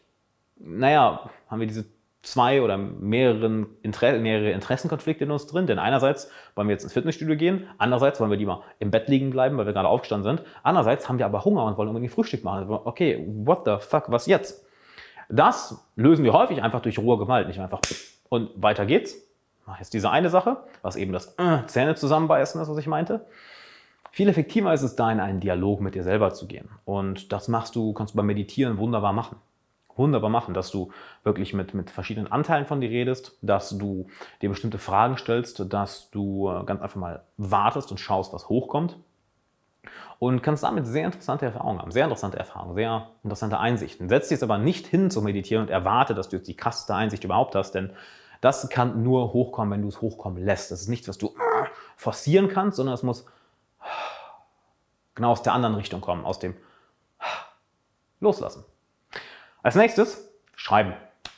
naja, 0.57 1.31
haben 1.49 1.61
wir 1.61 1.67
diese 1.67 1.87
zwei 2.25 2.63
oder 2.63 2.77
mehreren 2.77 3.67
Inter 3.83 4.19
mehrere 4.19 4.51
Interessenkonflikte 4.51 5.25
in 5.25 5.31
uns 5.31 5.47
drin. 5.47 5.67
Denn 5.67 5.79
einerseits 5.79 6.31
wollen 6.55 6.69
wir 6.69 6.73
jetzt 6.73 6.83
ins 6.83 6.93
Fitnessstudio 6.93 7.37
gehen, 7.37 7.69
andererseits 7.79 8.19
wollen 8.19 8.31
wir 8.31 8.39
lieber 8.39 8.63
im 8.79 8.91
Bett 8.91 9.09
liegen 9.09 9.31
bleiben, 9.31 9.57
weil 9.57 9.67
wir 9.67 9.73
gerade 9.73 9.89
aufgestanden 9.89 10.37
sind. 10.37 10.49
Andererseits 10.63 11.09
haben 11.09 11.19
wir 11.19 11.27
aber 11.27 11.45
Hunger 11.45 11.65
und 11.65 11.77
wollen 11.77 11.89
unbedingt 11.89 12.13
Frühstück 12.13 12.43
machen. 12.43 12.69
Okay, 12.69 13.25
what 13.45 13.63
the 13.67 13.77
fuck, 13.79 14.11
was 14.11 14.27
jetzt? 14.27 14.65
Das 15.29 15.87
lösen 15.97 16.25
wir 16.25 16.33
häufig 16.33 16.63
einfach 16.63 16.81
durch 16.81 16.99
rohe 16.99 17.19
Gewalt, 17.19 17.47
nicht 17.47 17.61
einfach 17.61 17.81
und 18.29 18.51
weiter 18.57 18.87
geht's. 18.87 19.17
Mach 19.67 19.79
jetzt 19.79 19.95
diese 19.95 20.11
eine 20.11 20.29
Sache, 20.29 20.59
was 20.83 20.97
eben 20.97 21.13
das 21.13 21.35
äh, 21.39 21.65
Zähne 21.67 21.95
zusammenbeißen 21.95 22.61
ist, 22.61 22.69
was 22.69 22.77
ich 22.77 22.87
meinte. 22.87 23.25
Viel 24.11 24.29
effektiver 24.29 24.73
ist 24.73 24.83
es 24.83 24.97
da, 24.97 25.11
in 25.11 25.21
einen 25.21 25.41
Dialog 25.41 25.81
mit 25.81 25.95
dir 25.95 26.03
selber 26.03 26.35
zu 26.35 26.47
gehen. 26.47 26.69
Und 26.85 27.33
das 27.33 27.49
machst 27.49 27.75
du, 27.75 27.93
kannst 27.95 28.13
du 28.15 28.19
beim 28.19 28.27
Meditieren 28.27 28.79
wunderbar 28.79 29.13
machen 29.13 29.37
wunderbar 29.97 30.31
machen, 30.31 30.55
dass 30.55 30.71
du 30.71 30.91
wirklich 31.23 31.55
mit, 31.55 31.75
mit 31.75 31.91
verschiedenen 31.91 32.31
Anteilen 32.31 32.67
von 32.67 32.81
dir 32.81 32.91
redest, 32.91 33.37
dass 33.43 33.71
du 33.77 34.09
dir 34.43 34.49
bestimmte 34.49 34.79
Fragen 34.79 35.17
stellst, 35.17 35.73
dass 35.73 36.11
du 36.11 36.51
äh, 36.51 36.65
ganz 36.65 36.83
einfach 36.83 36.97
mal 36.97 37.23
wartest 37.37 37.91
und 37.91 37.99
schaust, 37.99 38.33
was 38.33 38.49
hochkommt. 38.49 38.97
Und 40.19 40.43
kannst 40.43 40.63
damit 40.63 40.87
sehr 40.87 41.05
interessante 41.05 41.45
Erfahrungen 41.45 41.81
haben, 41.81 41.91
sehr 41.91 42.05
interessante 42.05 42.39
Erfahrungen, 42.39 42.75
sehr 42.75 43.09
interessante 43.23 43.59
Einsichten. 43.59 44.09
Setz 44.09 44.29
dich 44.29 44.37
jetzt 44.37 44.43
aber 44.43 44.59
nicht 44.59 44.87
hin 44.87 45.11
zu 45.11 45.21
meditieren 45.21 45.65
und 45.65 45.71
erwarte, 45.71 46.15
dass 46.15 46.29
du 46.29 46.37
jetzt 46.37 46.49
die 46.49 46.57
krasseste 46.57 46.95
Einsicht 46.95 47.25
überhaupt 47.25 47.55
hast, 47.55 47.73
denn 47.73 47.93
das 48.41 48.69
kann 48.69 49.03
nur 49.03 49.33
hochkommen, 49.33 49.73
wenn 49.73 49.83
du 49.83 49.89
es 49.89 50.01
hochkommen 50.01 50.43
lässt. 50.43 50.71
Das 50.71 50.81
ist 50.81 50.89
nichts, 50.89 51.09
was 51.09 51.19
du 51.19 51.29
äh, 51.29 51.67
forcieren 51.97 52.49
kannst, 52.49 52.77
sondern 52.77 52.95
es 52.95 53.03
muss 53.03 53.27
genau 55.15 55.31
aus 55.31 55.43
der 55.43 55.53
anderen 55.53 55.75
Richtung 55.75 56.01
kommen, 56.01 56.25
aus 56.25 56.39
dem 56.39 56.55
Loslassen. 58.21 58.65
Als 59.65 59.77
nächstes 59.77 60.31
schreiben. 60.57 60.93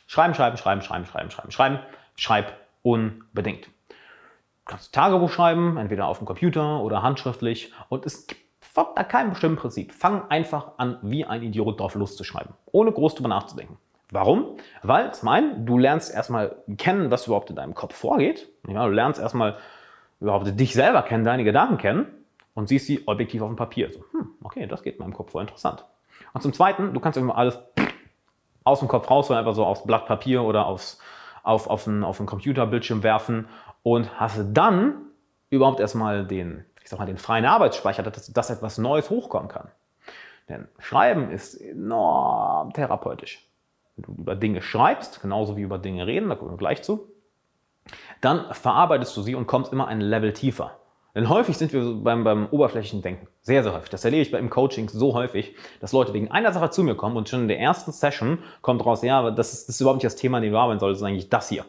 Schreiben, 0.08 0.34
schreiben, 0.34 0.56
schreiben, 0.56 0.82
schreiben, 0.82 1.06
schreiben, 1.06 1.30
schreiben, 1.30 1.50
schreiben. 1.52 1.78
Schreib 2.16 2.52
unbedingt. 2.82 3.66
Du 3.66 4.64
kannst 4.64 4.92
Tagebuch 4.92 5.30
schreiben, 5.30 5.76
entweder 5.76 6.08
auf 6.08 6.18
dem 6.18 6.26
Computer 6.26 6.82
oder 6.82 7.02
handschriftlich. 7.02 7.72
Und 7.88 8.04
es 8.04 8.26
folgt 8.60 8.98
da 8.98 9.04
kein 9.04 9.30
bestimmtes 9.30 9.62
Prinzip. 9.62 9.92
Fang 9.92 10.28
einfach 10.28 10.72
an, 10.76 10.98
wie 11.02 11.24
ein 11.24 11.40
Idiot 11.44 11.78
drauf 11.78 11.94
loszuschreiben, 11.94 12.52
ohne 12.72 12.90
groß 12.90 13.14
drüber 13.14 13.28
nachzudenken. 13.28 13.76
Warum? 14.10 14.56
Weil 14.82 15.14
zum 15.14 15.28
einen, 15.28 15.64
du 15.64 15.78
lernst 15.78 16.12
erstmal 16.12 16.56
kennen, 16.78 17.12
was 17.12 17.28
überhaupt 17.28 17.50
in 17.50 17.56
deinem 17.56 17.74
Kopf 17.74 17.94
vorgeht. 17.94 18.48
Ja, 18.66 18.86
du 18.86 18.92
lernst 18.92 19.20
erstmal 19.20 19.56
überhaupt 20.20 20.58
dich 20.58 20.74
selber 20.74 21.02
kennen, 21.02 21.22
deine 21.22 21.44
Gedanken 21.44 21.78
kennen 21.78 22.06
und 22.54 22.66
siehst 22.66 22.86
sie 22.86 23.06
objektiv 23.06 23.42
auf 23.42 23.50
dem 23.50 23.56
Papier. 23.56 23.92
So, 23.92 24.04
hm, 24.10 24.30
okay, 24.42 24.66
das 24.66 24.82
geht 24.82 24.96
in 24.96 25.02
meinem 25.02 25.14
Kopf 25.14 25.30
vor, 25.30 25.42
interessant. 25.42 25.84
Und 26.32 26.40
zum 26.42 26.52
Zweiten, 26.52 26.92
du 26.92 26.98
kannst 26.98 27.16
immer 27.18 27.36
alles 27.36 27.58
aus 28.66 28.80
dem 28.80 28.88
Kopf 28.88 29.10
raus, 29.10 29.28
sondern 29.28 29.44
einfach 29.44 29.56
so 29.56 29.64
aufs 29.64 29.84
Blatt 29.84 30.06
Papier 30.06 30.42
oder 30.42 30.66
aufs, 30.66 30.98
auf, 31.42 31.68
auf, 31.68 31.86
einen, 31.86 32.04
auf 32.04 32.18
Computerbildschirm 32.24 33.02
werfen 33.02 33.48
und 33.82 34.18
hast 34.18 34.40
dann 34.52 34.96
überhaupt 35.50 35.80
erstmal 35.80 36.26
den, 36.26 36.64
ich 36.82 36.90
sag 36.90 36.98
mal, 36.98 37.06
den 37.06 37.18
freien 37.18 37.44
Arbeitsspeicher, 37.44 38.02
dass, 38.02 38.32
dass 38.32 38.50
etwas 38.50 38.78
Neues 38.78 39.10
hochkommen 39.10 39.48
kann. 39.48 39.68
Denn 40.48 40.68
Schreiben 40.78 41.30
ist 41.30 41.54
enorm 41.54 42.72
therapeutisch. 42.72 43.48
Wenn 43.94 44.04
du 44.04 44.20
über 44.20 44.34
Dinge 44.34 44.62
schreibst, 44.62 45.22
genauso 45.22 45.56
wie 45.56 45.62
über 45.62 45.78
Dinge 45.78 46.06
reden, 46.06 46.28
da 46.28 46.34
kommen 46.34 46.50
wir 46.50 46.58
gleich 46.58 46.82
zu, 46.82 47.08
dann 48.20 48.52
verarbeitest 48.52 49.16
du 49.16 49.22
sie 49.22 49.34
und 49.34 49.46
kommst 49.46 49.72
immer 49.72 49.86
ein 49.86 50.00
Level 50.00 50.32
tiefer. 50.32 50.78
Denn 51.16 51.30
häufig 51.30 51.56
sind 51.56 51.72
wir 51.72 51.94
beim, 51.94 52.24
beim 52.24 52.46
oberflächlichen 52.50 53.00
Denken. 53.00 53.26
Sehr, 53.40 53.62
sehr 53.62 53.72
häufig. 53.72 53.88
Das 53.88 54.04
erlebe 54.04 54.22
ich 54.22 54.32
im 54.34 54.50
Coaching 54.50 54.90
so 54.90 55.14
häufig, 55.14 55.54
dass 55.80 55.92
Leute 55.92 56.12
wegen 56.12 56.30
einer 56.30 56.52
Sache 56.52 56.68
zu 56.68 56.82
mir 56.82 56.94
kommen 56.94 57.16
und 57.16 57.26
schon 57.26 57.40
in 57.40 57.48
der 57.48 57.58
ersten 57.58 57.90
Session 57.90 58.38
kommt 58.60 58.84
raus, 58.84 59.00
ja, 59.02 59.30
das 59.30 59.54
ist, 59.54 59.66
das 59.66 59.76
ist 59.76 59.80
überhaupt 59.80 59.96
nicht 59.96 60.04
das 60.04 60.16
Thema, 60.16 60.36
an 60.36 60.42
dem 60.42 60.52
du 60.52 60.58
arbeiten 60.58 60.78
solltest, 60.78 61.00
sondern 61.00 61.14
eigentlich 61.14 61.30
das 61.30 61.48
hier. 61.48 61.64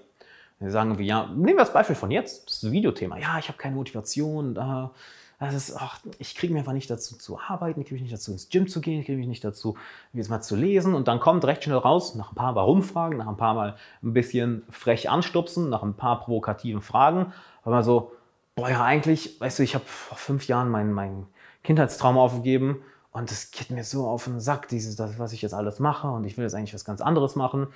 Wir 0.60 0.70
sagen 0.70 0.98
wir, 0.98 1.06
ja, 1.06 1.28
nehmen 1.28 1.56
wir 1.56 1.60
das 1.60 1.72
Beispiel 1.72 1.96
von 1.96 2.12
jetzt, 2.12 2.50
das 2.50 2.72
Videothema. 2.72 3.18
Ja, 3.20 3.40
ich 3.40 3.48
habe 3.48 3.58
keine 3.58 3.76
Motivation, 3.76 4.54
da, 4.54 4.92
das 5.40 5.54
ist, 5.54 5.78
ach, 5.78 6.02
ich 6.20 6.36
kriege 6.36 6.52
mich 6.52 6.60
einfach 6.60 6.74
nicht 6.74 6.90
dazu 6.90 7.18
zu 7.18 7.40
arbeiten, 7.40 7.80
ich 7.80 7.88
kriege 7.88 8.02
mich 8.02 8.12
nicht 8.12 8.14
dazu 8.14 8.34
ins 8.34 8.50
Gym 8.50 8.68
zu 8.68 8.82
gehen, 8.82 9.00
ich 9.00 9.06
kriege 9.06 9.18
mich 9.18 9.30
nicht 9.30 9.46
dazu, 9.46 9.78
jetzt 10.12 10.30
mal 10.30 10.42
zu 10.42 10.58
lesen 10.58 10.94
und 10.94 11.08
dann 11.08 11.22
kommt 11.22 11.46
recht 11.46 11.64
schnell 11.64 11.78
raus, 11.78 12.16
nach 12.16 12.34
ein 12.34 12.36
paar 12.36 12.56
Warum-Fragen, 12.56 13.16
nach 13.16 13.28
ein 13.28 13.38
paar 13.38 13.54
Mal 13.54 13.78
ein 14.04 14.12
bisschen 14.12 14.64
frech 14.70 15.10
anstupsen, 15.10 15.70
nach 15.70 15.84
ein 15.84 15.94
paar 15.94 16.20
provokativen 16.20 16.82
Fragen, 16.82 17.32
man 17.64 17.84
so, 17.84 18.12
boah, 18.58 18.70
ja, 18.70 18.84
eigentlich, 18.84 19.40
weißt 19.40 19.60
du, 19.60 19.64
ich 19.64 19.76
habe 19.76 19.86
vor 19.86 20.18
fünf 20.18 20.48
Jahren 20.48 20.70
meinen 20.70 20.92
mein 20.92 21.28
Kindheitstraum 21.64 22.18
aufgegeben 22.18 22.82
und 23.12 23.32
das 23.32 23.52
geht 23.52 23.70
mir 23.70 23.84
so 23.84 24.08
auf 24.08 24.26
den 24.26 24.42
Sack, 24.42 24.68
dieses, 24.68 24.96
das, 24.98 25.18
was 25.20 25.32
ich 25.32 25.42
jetzt 25.42 25.54
alles 25.54 25.80
mache 25.80 26.10
und 26.10 26.26
ich 26.26 26.38
will 26.38 26.44
jetzt 26.44 26.56
eigentlich 26.56 26.74
was 26.74 26.84
ganz 26.84 27.00
anderes 27.00 27.36
machen. 27.36 27.68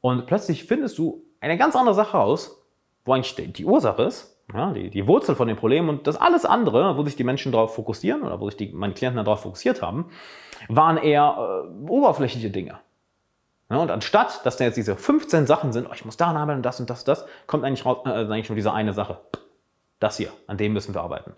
Und 0.00 0.26
plötzlich 0.26 0.64
findest 0.64 0.98
du 0.98 1.24
eine 1.40 1.56
ganz 1.58 1.74
andere 1.74 1.94
Sache 1.94 2.18
aus, 2.18 2.62
wo 3.04 3.14
eigentlich 3.14 3.52
die, 3.54 3.64
Ursache 3.64 4.02
ist, 4.02 4.36
ja, 4.54 4.72
die, 4.72 4.90
die 4.90 5.06
Wurzel 5.06 5.34
von 5.34 5.48
dem 5.48 5.56
Problem 5.56 5.88
und 5.88 6.06
das 6.06 6.16
alles 6.16 6.44
andere, 6.44 6.98
wo 6.98 7.04
sich 7.04 7.16
die 7.16 7.24
Menschen 7.24 7.50
darauf 7.50 7.74
fokussieren 7.74 8.22
oder 8.22 8.40
wo 8.40 8.50
sich 8.50 8.58
die, 8.58 8.72
meine 8.72 8.92
Klienten 8.92 9.24
darauf 9.24 9.40
fokussiert 9.40 9.80
haben, 9.80 10.10
waren 10.68 10.98
eher 10.98 11.64
äh, 11.66 11.90
oberflächliche 11.90 12.50
Dinge. 12.50 12.78
Ja, 13.70 13.78
und 13.78 13.90
anstatt, 13.90 14.44
dass 14.44 14.58
da 14.58 14.64
jetzt 14.64 14.76
diese 14.76 14.96
15 14.96 15.46
Sachen 15.46 15.72
sind, 15.72 15.86
oh, 15.88 15.94
ich 15.94 16.04
muss 16.04 16.18
daran 16.18 16.36
arbeiten, 16.36 16.60
das 16.60 16.78
und 16.78 16.90
das, 16.90 17.04
das, 17.04 17.24
kommt 17.46 17.64
eigentlich, 17.64 17.86
raus, 17.86 17.98
äh, 18.04 18.10
eigentlich 18.10 18.50
nur 18.50 18.56
diese 18.56 18.72
eine 18.72 18.92
Sache. 18.92 19.18
Das 20.00 20.16
hier, 20.16 20.32
an 20.48 20.56
dem 20.56 20.72
müssen 20.72 20.94
wir 20.94 21.02
arbeiten. 21.02 21.34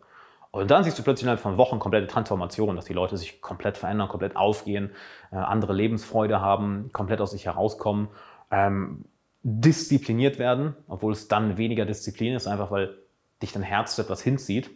Und 0.52 0.70
dann 0.70 0.84
siehst 0.84 0.98
du 0.98 1.02
plötzlich 1.02 1.24
innerhalb 1.24 1.40
von 1.40 1.56
Wochen 1.56 1.78
komplette 1.78 2.06
Transformationen, 2.06 2.76
dass 2.76 2.84
die 2.84 2.92
Leute 2.92 3.16
sich 3.16 3.40
komplett 3.40 3.78
verändern, 3.78 4.08
komplett 4.08 4.36
aufgehen, 4.36 4.90
äh, 5.30 5.36
andere 5.36 5.72
Lebensfreude 5.72 6.40
haben, 6.40 6.90
komplett 6.92 7.20
aus 7.20 7.30
sich 7.30 7.46
herauskommen, 7.46 8.08
ähm, 8.50 9.06
diszipliniert 9.42 10.38
werden, 10.38 10.76
obwohl 10.88 11.12
es 11.12 11.26
dann 11.26 11.56
weniger 11.56 11.84
Disziplin 11.86 12.34
ist, 12.34 12.46
einfach 12.46 12.70
weil 12.70 12.96
dich 13.42 13.52
dein 13.52 13.62
Herz 13.62 13.96
zu 13.96 14.02
etwas 14.02 14.22
hinzieht. 14.22 14.70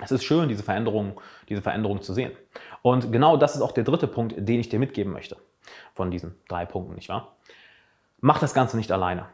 Es 0.00 0.12
ist 0.12 0.24
schön, 0.24 0.48
diese 0.48 0.62
Veränderung, 0.62 1.20
diese 1.48 1.62
Veränderung 1.62 2.00
zu 2.00 2.14
sehen. 2.14 2.32
Und 2.82 3.12
genau 3.12 3.36
das 3.36 3.56
ist 3.56 3.62
auch 3.62 3.72
der 3.72 3.84
dritte 3.84 4.06
Punkt, 4.06 4.34
den 4.36 4.60
ich 4.60 4.68
dir 4.68 4.78
mitgeben 4.78 5.12
möchte. 5.12 5.36
Von 5.94 6.10
diesen 6.10 6.36
drei 6.48 6.64
Punkten, 6.64 6.94
nicht 6.94 7.08
wahr? 7.08 7.36
Mach 8.20 8.38
das 8.38 8.54
Ganze 8.54 8.76
nicht 8.76 8.92
alleine. 8.92 9.26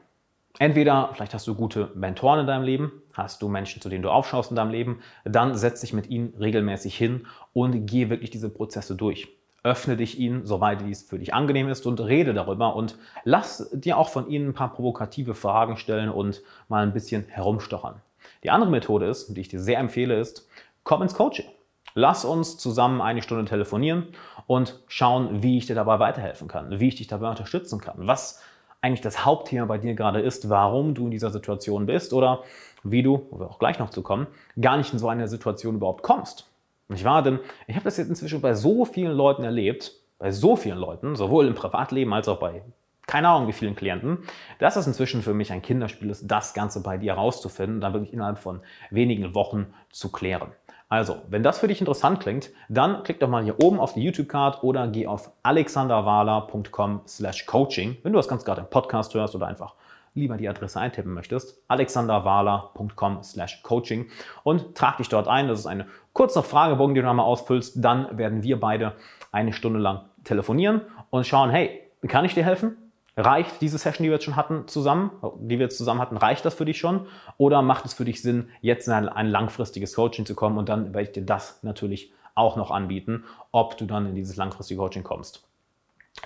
Entweder 0.58 1.10
vielleicht 1.14 1.34
hast 1.34 1.46
du 1.46 1.54
gute 1.54 1.90
Mentoren 1.94 2.40
in 2.40 2.46
deinem 2.46 2.62
Leben, 2.62 2.92
hast 3.14 3.42
du 3.42 3.48
Menschen, 3.48 3.80
zu 3.80 3.88
denen 3.88 4.02
du 4.02 4.10
aufschaust 4.10 4.50
in 4.50 4.56
deinem 4.56 4.70
Leben, 4.70 5.00
dann 5.24 5.54
setz 5.56 5.80
dich 5.80 5.92
mit 5.92 6.08
ihnen 6.08 6.34
regelmäßig 6.38 6.96
hin 6.96 7.26
und 7.52 7.86
geh 7.86 8.10
wirklich 8.10 8.30
diese 8.30 8.50
Prozesse 8.50 8.94
durch. 8.94 9.28
Öffne 9.64 9.96
dich 9.96 10.18
ihnen, 10.18 10.44
soweit 10.44 10.80
dies 10.80 11.02
für 11.02 11.18
dich 11.18 11.34
angenehm 11.34 11.68
ist 11.68 11.86
und 11.86 12.00
rede 12.00 12.34
darüber 12.34 12.74
und 12.74 12.98
lass 13.24 13.70
dir 13.72 13.96
auch 13.96 14.08
von 14.08 14.28
ihnen 14.28 14.48
ein 14.48 14.54
paar 14.54 14.72
provokative 14.72 15.34
Fragen 15.34 15.76
stellen 15.76 16.10
und 16.10 16.42
mal 16.68 16.82
ein 16.82 16.92
bisschen 16.92 17.24
herumstochern. 17.28 18.02
Die 18.42 18.50
andere 18.50 18.70
Methode 18.70 19.06
ist, 19.06 19.36
die 19.36 19.40
ich 19.40 19.48
dir 19.48 19.60
sehr 19.60 19.78
empfehle, 19.78 20.18
ist, 20.18 20.48
komm 20.82 21.02
ins 21.02 21.14
Coaching. 21.14 21.46
Lass 21.94 22.24
uns 22.24 22.58
zusammen 22.58 23.00
eine 23.00 23.22
Stunde 23.22 23.44
telefonieren 23.44 24.08
und 24.46 24.80
schauen, 24.88 25.42
wie 25.42 25.58
ich 25.58 25.66
dir 25.66 25.74
dabei 25.74 25.98
weiterhelfen 25.98 26.48
kann, 26.48 26.80
wie 26.80 26.88
ich 26.88 26.96
dich 26.96 27.06
dabei 27.06 27.30
unterstützen 27.30 27.80
kann, 27.80 28.06
was 28.06 28.42
eigentlich 28.82 29.00
das 29.00 29.24
Hauptthema 29.24 29.64
bei 29.66 29.78
dir 29.78 29.94
gerade 29.94 30.20
ist, 30.20 30.50
warum 30.50 30.94
du 30.94 31.06
in 31.06 31.10
dieser 31.10 31.30
Situation 31.30 31.86
bist 31.86 32.12
oder 32.12 32.42
wie 32.82 33.02
du, 33.02 33.26
wo 33.30 33.40
wir 33.40 33.48
auch 33.48 33.58
gleich 33.58 33.78
noch 33.78 33.90
zu 33.90 34.02
kommen, 34.02 34.26
gar 34.60 34.76
nicht 34.76 34.92
in 34.92 34.98
so 34.98 35.08
eine 35.08 35.28
Situation 35.28 35.76
überhaupt 35.76 36.02
kommst. 36.02 36.50
Nicht 36.88 37.04
wahr? 37.04 37.22
Denn 37.22 37.38
ich 37.66 37.76
habe 37.76 37.84
das 37.84 37.96
jetzt 37.96 38.08
inzwischen 38.08 38.40
bei 38.40 38.54
so 38.54 38.84
vielen 38.84 39.12
Leuten 39.12 39.44
erlebt, 39.44 39.92
bei 40.18 40.32
so 40.32 40.56
vielen 40.56 40.78
Leuten, 40.78 41.16
sowohl 41.16 41.46
im 41.46 41.54
Privatleben 41.54 42.12
als 42.12 42.28
auch 42.28 42.38
bei 42.38 42.62
keine 43.06 43.28
Ahnung 43.28 43.48
wie 43.48 43.52
vielen 43.52 43.74
Klienten, 43.74 44.18
dass 44.58 44.76
es 44.76 44.86
inzwischen 44.86 45.22
für 45.22 45.34
mich 45.34 45.52
ein 45.52 45.60
Kinderspiel 45.60 46.08
ist, 46.08 46.26
das 46.28 46.54
Ganze 46.54 46.82
bei 46.82 46.98
dir 46.98 47.14
herauszufinden, 47.16 47.80
dann 47.80 47.92
wirklich 47.92 48.12
innerhalb 48.12 48.38
von 48.38 48.60
wenigen 48.90 49.34
Wochen 49.34 49.74
zu 49.90 50.10
klären. 50.12 50.52
Also, 50.92 51.22
wenn 51.30 51.42
das 51.42 51.58
für 51.58 51.68
dich 51.68 51.80
interessant 51.80 52.20
klingt, 52.20 52.50
dann 52.68 53.02
klick 53.02 53.18
doch 53.18 53.26
mal 53.26 53.42
hier 53.42 53.58
oben 53.64 53.80
auf 53.80 53.94
die 53.94 54.02
YouTube-Card 54.02 54.62
oder 54.62 54.88
geh 54.88 55.06
auf 55.06 55.30
alexanderwala.com 55.42 57.00
slash 57.06 57.46
coaching, 57.46 57.96
wenn 58.02 58.12
du 58.12 58.18
das 58.18 58.28
ganz 58.28 58.44
gerade 58.44 58.60
im 58.60 58.66
Podcast 58.68 59.14
hörst 59.14 59.34
oder 59.34 59.46
einfach 59.46 59.74
lieber 60.12 60.36
die 60.36 60.46
Adresse 60.50 60.78
eintippen 60.78 61.14
möchtest, 61.14 61.56
alexanderwala.com 61.68 63.22
slash 63.22 63.62
coaching 63.62 64.10
und 64.42 64.74
trag 64.74 64.98
dich 64.98 65.08
dort 65.08 65.28
ein. 65.28 65.48
Das 65.48 65.60
ist 65.60 65.66
eine 65.66 65.86
kurze 66.12 66.42
Fragebogen, 66.42 66.94
die 66.94 67.00
du 67.00 67.06
nochmal 67.06 67.24
ausfüllst. 67.24 67.82
Dann 67.82 68.18
werden 68.18 68.42
wir 68.42 68.60
beide 68.60 68.92
eine 69.30 69.54
Stunde 69.54 69.78
lang 69.78 70.02
telefonieren 70.24 70.82
und 71.08 71.26
schauen, 71.26 71.48
hey, 71.48 71.90
kann 72.06 72.26
ich 72.26 72.34
dir 72.34 72.44
helfen? 72.44 72.81
Reicht 73.16 73.60
diese 73.60 73.76
Session, 73.76 74.04
die 74.04 74.08
wir 74.08 74.14
jetzt 74.14 74.24
schon 74.24 74.36
hatten, 74.36 74.66
zusammen, 74.68 75.10
die 75.38 75.58
wir 75.58 75.66
jetzt 75.66 75.76
zusammen 75.76 76.00
hatten, 76.00 76.16
reicht 76.16 76.44
das 76.46 76.54
für 76.54 76.64
dich 76.64 76.78
schon? 76.78 77.06
Oder 77.36 77.60
macht 77.60 77.84
es 77.84 77.92
für 77.92 78.06
dich 78.06 78.22
Sinn, 78.22 78.48
jetzt 78.62 78.86
in 78.86 78.94
ein, 78.94 79.08
ein 79.08 79.28
langfristiges 79.28 79.94
Coaching 79.94 80.24
zu 80.24 80.34
kommen 80.34 80.56
und 80.56 80.68
dann 80.68 80.94
werde 80.94 81.02
ich 81.02 81.12
dir 81.12 81.22
das 81.22 81.62
natürlich 81.62 82.12
auch 82.34 82.56
noch 82.56 82.70
anbieten, 82.70 83.24
ob 83.50 83.76
du 83.76 83.84
dann 83.84 84.06
in 84.06 84.14
dieses 84.14 84.36
langfristige 84.36 84.78
Coaching 84.80 85.02
kommst. 85.02 85.46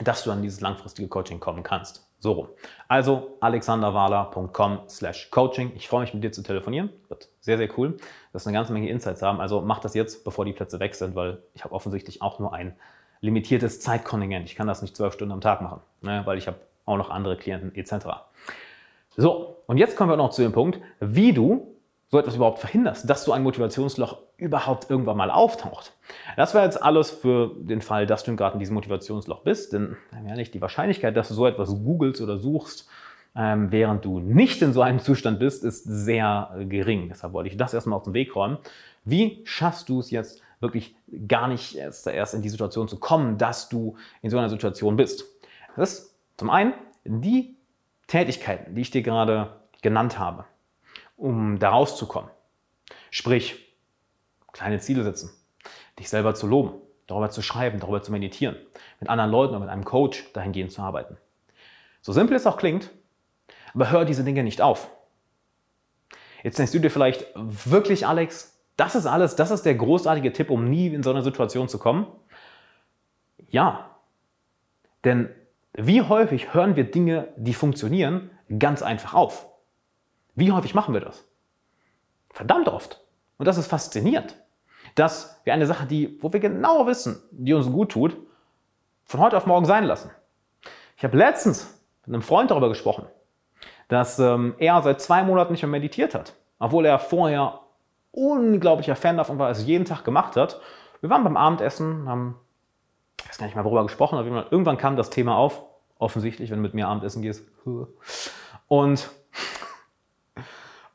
Dass 0.00 0.22
du 0.22 0.30
an 0.30 0.42
dieses 0.42 0.60
langfristige 0.60 1.08
Coaching 1.08 1.40
kommen 1.40 1.64
kannst. 1.64 2.06
So 2.18 2.32
rum. 2.32 2.48
Also 2.88 3.36
alexanderwala.com 3.40 4.80
slash 4.88 5.30
coaching. 5.30 5.72
Ich 5.74 5.88
freue 5.88 6.02
mich 6.02 6.14
mit 6.14 6.24
dir 6.24 6.32
zu 6.32 6.42
telefonieren. 6.42 6.90
Wird 7.08 7.28
sehr, 7.40 7.56
sehr 7.56 7.68
cool. 7.78 7.96
Das 8.32 8.42
ist 8.42 8.46
eine 8.46 8.56
ganze 8.56 8.72
Menge 8.72 8.88
Insights 8.88 9.22
haben. 9.22 9.40
Also 9.40 9.60
mach 9.60 9.80
das 9.80 9.94
jetzt, 9.94 10.24
bevor 10.24 10.44
die 10.44 10.52
Plätze 10.52 10.80
weg 10.80 10.94
sind, 10.94 11.14
weil 11.14 11.42
ich 11.54 11.64
habe 11.64 11.74
offensichtlich 11.74 12.22
auch 12.22 12.38
nur 12.38 12.52
ein 12.52 12.76
limitiertes 13.20 13.80
Zeitkontingent. 13.80 14.46
Ich 14.48 14.56
kann 14.56 14.66
das 14.66 14.82
nicht 14.82 14.96
zwölf 14.96 15.14
Stunden 15.14 15.32
am 15.32 15.40
Tag 15.40 15.60
machen, 15.60 15.80
ne, 16.00 16.22
weil 16.24 16.38
ich 16.38 16.46
habe 16.46 16.58
auch 16.86 16.96
noch 16.96 17.10
andere 17.10 17.36
Klienten 17.36 17.74
etc. 17.74 18.06
So, 19.16 19.56
und 19.66 19.76
jetzt 19.76 19.96
kommen 19.96 20.10
wir 20.10 20.16
noch 20.16 20.30
zu 20.30 20.42
dem 20.42 20.52
Punkt, 20.52 20.80
wie 21.00 21.32
du 21.32 21.76
so 22.08 22.18
etwas 22.18 22.36
überhaupt 22.36 22.60
verhinderst, 22.60 23.10
dass 23.10 23.24
so 23.24 23.32
ein 23.32 23.42
Motivationsloch 23.42 24.18
überhaupt 24.36 24.90
irgendwann 24.90 25.16
mal 25.16 25.30
auftaucht. 25.30 25.92
Das 26.36 26.54
wäre 26.54 26.64
jetzt 26.64 26.82
alles 26.82 27.10
für 27.10 27.50
den 27.58 27.80
Fall, 27.80 28.06
dass 28.06 28.22
du 28.22 28.36
gerade 28.36 28.54
in 28.54 28.60
diesem 28.60 28.74
Motivationsloch 28.74 29.40
bist, 29.40 29.72
denn 29.72 29.96
ehrlich, 30.26 30.50
die 30.50 30.60
Wahrscheinlichkeit, 30.60 31.16
dass 31.16 31.28
du 31.28 31.34
so 31.34 31.46
etwas 31.46 31.70
googelst 31.70 32.20
oder 32.20 32.38
suchst, 32.38 32.88
ähm, 33.34 33.70
während 33.70 34.04
du 34.04 34.18
nicht 34.20 34.62
in 34.62 34.72
so 34.72 34.82
einem 34.82 34.98
Zustand 35.00 35.38
bist, 35.38 35.64
ist 35.64 35.84
sehr 35.84 36.50
äh, 36.58 36.64
gering. 36.64 37.08
Deshalb 37.08 37.32
wollte 37.32 37.50
ich 37.50 37.56
das 37.56 37.74
erstmal 37.74 37.98
aus 37.98 38.04
dem 38.04 38.14
Weg 38.14 38.34
räumen. 38.34 38.58
Wie 39.04 39.42
schaffst 39.44 39.88
du 39.88 40.00
es 40.00 40.10
jetzt 40.10 40.42
wirklich 40.60 40.96
gar 41.28 41.46
nicht 41.48 41.76
erst, 41.76 42.06
erst 42.06 42.34
in 42.34 42.42
die 42.42 42.48
Situation 42.48 42.88
zu 42.88 42.98
kommen, 42.98 43.36
dass 43.36 43.68
du 43.68 43.96
in 44.22 44.30
so 44.30 44.38
einer 44.38 44.48
Situation 44.48 44.96
bist? 44.96 45.24
Das 45.76 46.15
zum 46.36 46.50
einen 46.50 46.74
die 47.04 47.56
Tätigkeiten, 48.06 48.74
die 48.74 48.82
ich 48.82 48.90
dir 48.90 49.02
gerade 49.02 49.60
genannt 49.82 50.18
habe, 50.18 50.44
um 51.16 51.58
da 51.58 51.70
rauszukommen. 51.70 52.30
Sprich, 53.10 53.74
kleine 54.52 54.78
Ziele 54.80 55.02
setzen, 55.02 55.30
dich 55.98 56.08
selber 56.08 56.34
zu 56.34 56.46
loben, 56.46 56.80
darüber 57.06 57.30
zu 57.30 57.42
schreiben, 57.42 57.80
darüber 57.80 58.02
zu 58.02 58.12
meditieren, 58.12 58.56
mit 59.00 59.08
anderen 59.08 59.30
Leuten 59.30 59.54
oder 59.54 59.60
mit 59.60 59.68
einem 59.68 59.84
Coach 59.84 60.32
dahingehend 60.32 60.72
zu 60.72 60.82
arbeiten. 60.82 61.16
So 62.00 62.12
simpel 62.12 62.36
es 62.36 62.46
auch 62.46 62.56
klingt, 62.56 62.90
aber 63.74 63.90
hör 63.90 64.04
diese 64.04 64.24
Dinge 64.24 64.42
nicht 64.42 64.60
auf. 64.60 64.90
Jetzt 66.42 66.58
denkst 66.58 66.72
du 66.72 66.78
dir 66.78 66.90
vielleicht 66.90 67.26
wirklich, 67.34 68.06
Alex, 68.06 68.62
das 68.76 68.94
ist 68.94 69.06
alles, 69.06 69.36
das 69.36 69.50
ist 69.50 69.62
der 69.62 69.74
großartige 69.74 70.32
Tipp, 70.32 70.50
um 70.50 70.68
nie 70.68 70.88
in 70.88 71.02
so 71.02 71.10
eine 71.10 71.22
Situation 71.22 71.68
zu 71.68 71.78
kommen? 71.78 72.06
Ja, 73.48 73.96
denn 75.04 75.30
wie 75.76 76.02
häufig 76.02 76.54
hören 76.54 76.74
wir 76.76 76.90
Dinge, 76.90 77.28
die 77.36 77.54
funktionieren, 77.54 78.30
ganz 78.58 78.82
einfach 78.82 79.14
auf? 79.14 79.46
Wie 80.34 80.52
häufig 80.52 80.74
machen 80.74 80.94
wir 80.94 81.00
das? 81.00 81.24
Verdammt 82.30 82.68
oft. 82.68 83.02
Und 83.38 83.46
das 83.46 83.58
ist 83.58 83.66
faszinierend, 83.66 84.36
dass 84.94 85.40
wir 85.44 85.52
eine 85.52 85.66
Sache, 85.66 85.86
die, 85.86 86.18
wo 86.22 86.32
wir 86.32 86.40
genau 86.40 86.86
wissen, 86.86 87.22
die 87.30 87.52
uns 87.52 87.70
gut 87.70 87.92
tut, 87.92 88.16
von 89.04 89.20
heute 89.20 89.36
auf 89.36 89.46
morgen 89.46 89.66
sein 89.66 89.84
lassen. 89.84 90.10
Ich 90.96 91.04
habe 91.04 91.16
letztens 91.16 91.78
mit 92.06 92.14
einem 92.14 92.22
Freund 92.22 92.50
darüber 92.50 92.68
gesprochen, 92.68 93.06
dass 93.88 94.18
ähm, 94.18 94.54
er 94.58 94.80
seit 94.82 95.00
zwei 95.00 95.22
Monaten 95.22 95.52
nicht 95.52 95.62
mehr 95.62 95.70
meditiert 95.70 96.14
hat, 96.14 96.34
obwohl 96.58 96.86
er 96.86 96.98
vorher 96.98 97.60
unglaublicher 98.12 98.96
Fan 98.96 99.18
davon 99.18 99.38
war, 99.38 99.50
es 99.50 99.66
jeden 99.66 99.84
Tag 99.84 100.04
gemacht 100.04 100.36
hat. 100.36 100.60
Wir 101.00 101.10
waren 101.10 101.22
beim 101.22 101.36
Abendessen, 101.36 102.08
haben 102.08 102.40
ich 103.26 103.30
weiß 103.30 103.38
gar 103.38 103.46
nicht 103.46 103.56
mehr, 103.56 103.64
worüber 103.64 103.82
gesprochen, 103.82 104.18
aber 104.18 104.52
irgendwann 104.52 104.76
kam 104.76 104.96
das 104.96 105.10
Thema 105.10 105.36
auf, 105.36 105.64
offensichtlich, 105.98 106.50
wenn 106.50 106.58
du 106.58 106.62
mit 106.62 106.74
mir 106.74 106.86
Abendessen 106.86 107.22
gehst. 107.22 107.44
Und, 108.68 109.10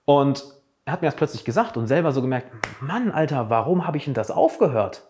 und 0.06 0.44
er 0.86 0.94
hat 0.94 1.02
mir 1.02 1.10
das 1.10 1.16
plötzlich 1.16 1.44
gesagt 1.44 1.76
und 1.76 1.88
selber 1.88 2.14
so 2.14 2.22
gemerkt, 2.22 2.50
Mann, 2.80 3.12
Alter, 3.12 3.50
warum 3.50 3.86
habe 3.86 3.98
ich 3.98 4.06
denn 4.06 4.14
das 4.14 4.32
aufgehört? 4.32 5.04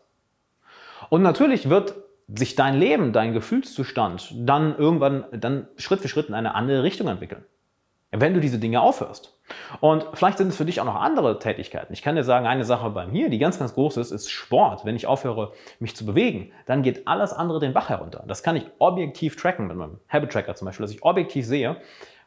Und 1.10 1.22
natürlich 1.22 1.70
wird 1.70 1.94
sich 2.28 2.56
dein 2.56 2.80
Leben, 2.80 3.14
dein 3.14 3.34
Gefühlszustand 3.34 4.34
dann 4.36 4.76
irgendwann, 4.76 5.26
dann 5.32 5.68
Schritt 5.78 6.00
für 6.00 6.08
Schritt 6.08 6.28
in 6.28 6.34
eine 6.34 6.56
andere 6.56 6.82
Richtung 6.82 7.08
entwickeln. 7.08 7.46
wenn 8.10 8.34
du 8.34 8.40
diese 8.40 8.58
Dinge 8.58 8.82
aufhörst. 8.82 9.38
Und 9.80 10.06
vielleicht 10.14 10.38
sind 10.38 10.50
es 10.50 10.58
für 10.58 10.66
dich 10.66 10.82
auch 10.82 10.86
noch 10.86 10.96
andere 10.96 11.40
Tätigkeiten. 11.40 11.94
Ich 11.94 12.02
kann 12.02 12.16
dir 12.16 12.24
sagen, 12.24 12.46
eine 12.46 12.66
Sache 12.66 12.90
bei 12.90 13.06
mir, 13.08 13.30
die 13.30 13.40
ganz, 13.40 13.60
ganz 13.60 13.74
groß 13.74 13.98
ist, 13.98 14.12
ist 14.12 14.30
Sport. 14.30 14.86
Wenn 14.86 14.96
ich 14.96 15.08
aufhöre, 15.08 15.54
mich 15.80 15.96
zu 15.96 16.06
bewegen, 16.06 16.52
dann 16.66 16.84
geht 16.84 17.08
alles 17.08 17.34
andere 17.34 17.60
den 17.60 17.74
Bach 17.74 17.90
herunter. 17.90 18.24
Das 18.28 18.44
kann 18.44 18.56
ich 18.56 18.66
objektiv 18.80 19.36
tracken 19.36 19.68
mit 19.68 19.78
meinem 19.78 20.00
Habit 20.10 20.32
Tracker 20.32 20.56
zum 20.56 20.66
Beispiel, 20.66 20.84
dass 20.84 20.92
ich 20.92 21.04
objektiv 21.04 21.46
sehe, 21.46 21.78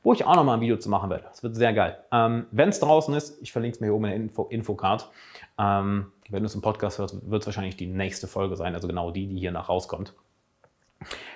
wo 0.02 0.12
ich 0.12 0.24
auch 0.24 0.36
nochmal 0.36 0.58
ein 0.58 0.60
Video 0.60 0.76
zu 0.76 0.90
machen 0.90 1.10
werde. 1.10 1.24
Das 1.24 1.42
wird 1.42 1.56
sehr 1.56 1.72
geil. 1.72 1.98
Ähm, 2.12 2.46
wenn 2.50 2.68
es 2.68 2.78
draußen 2.80 3.14
ist, 3.14 3.40
ich 3.42 3.52
verlinke 3.52 3.76
es 3.76 3.80
mir 3.80 3.88
hier 3.88 3.94
oben 3.94 4.04
in 4.04 4.10
der 4.10 4.20
Info 4.20 4.44
Infocard. 4.44 5.10
Ähm, 5.58 6.12
wenn 6.28 6.42
du 6.42 6.46
es 6.46 6.54
im 6.54 6.62
Podcast 6.62 6.98
hörst, 6.98 7.30
wird 7.30 7.42
es 7.42 7.46
wahrscheinlich 7.46 7.76
die 7.76 7.86
nächste 7.86 8.26
Folge 8.26 8.56
sein, 8.56 8.74
also 8.74 8.88
genau 8.88 9.10
die, 9.10 9.26
die 9.26 9.38
hier 9.38 9.52
nach 9.52 9.68
rauskommt. 9.68 10.14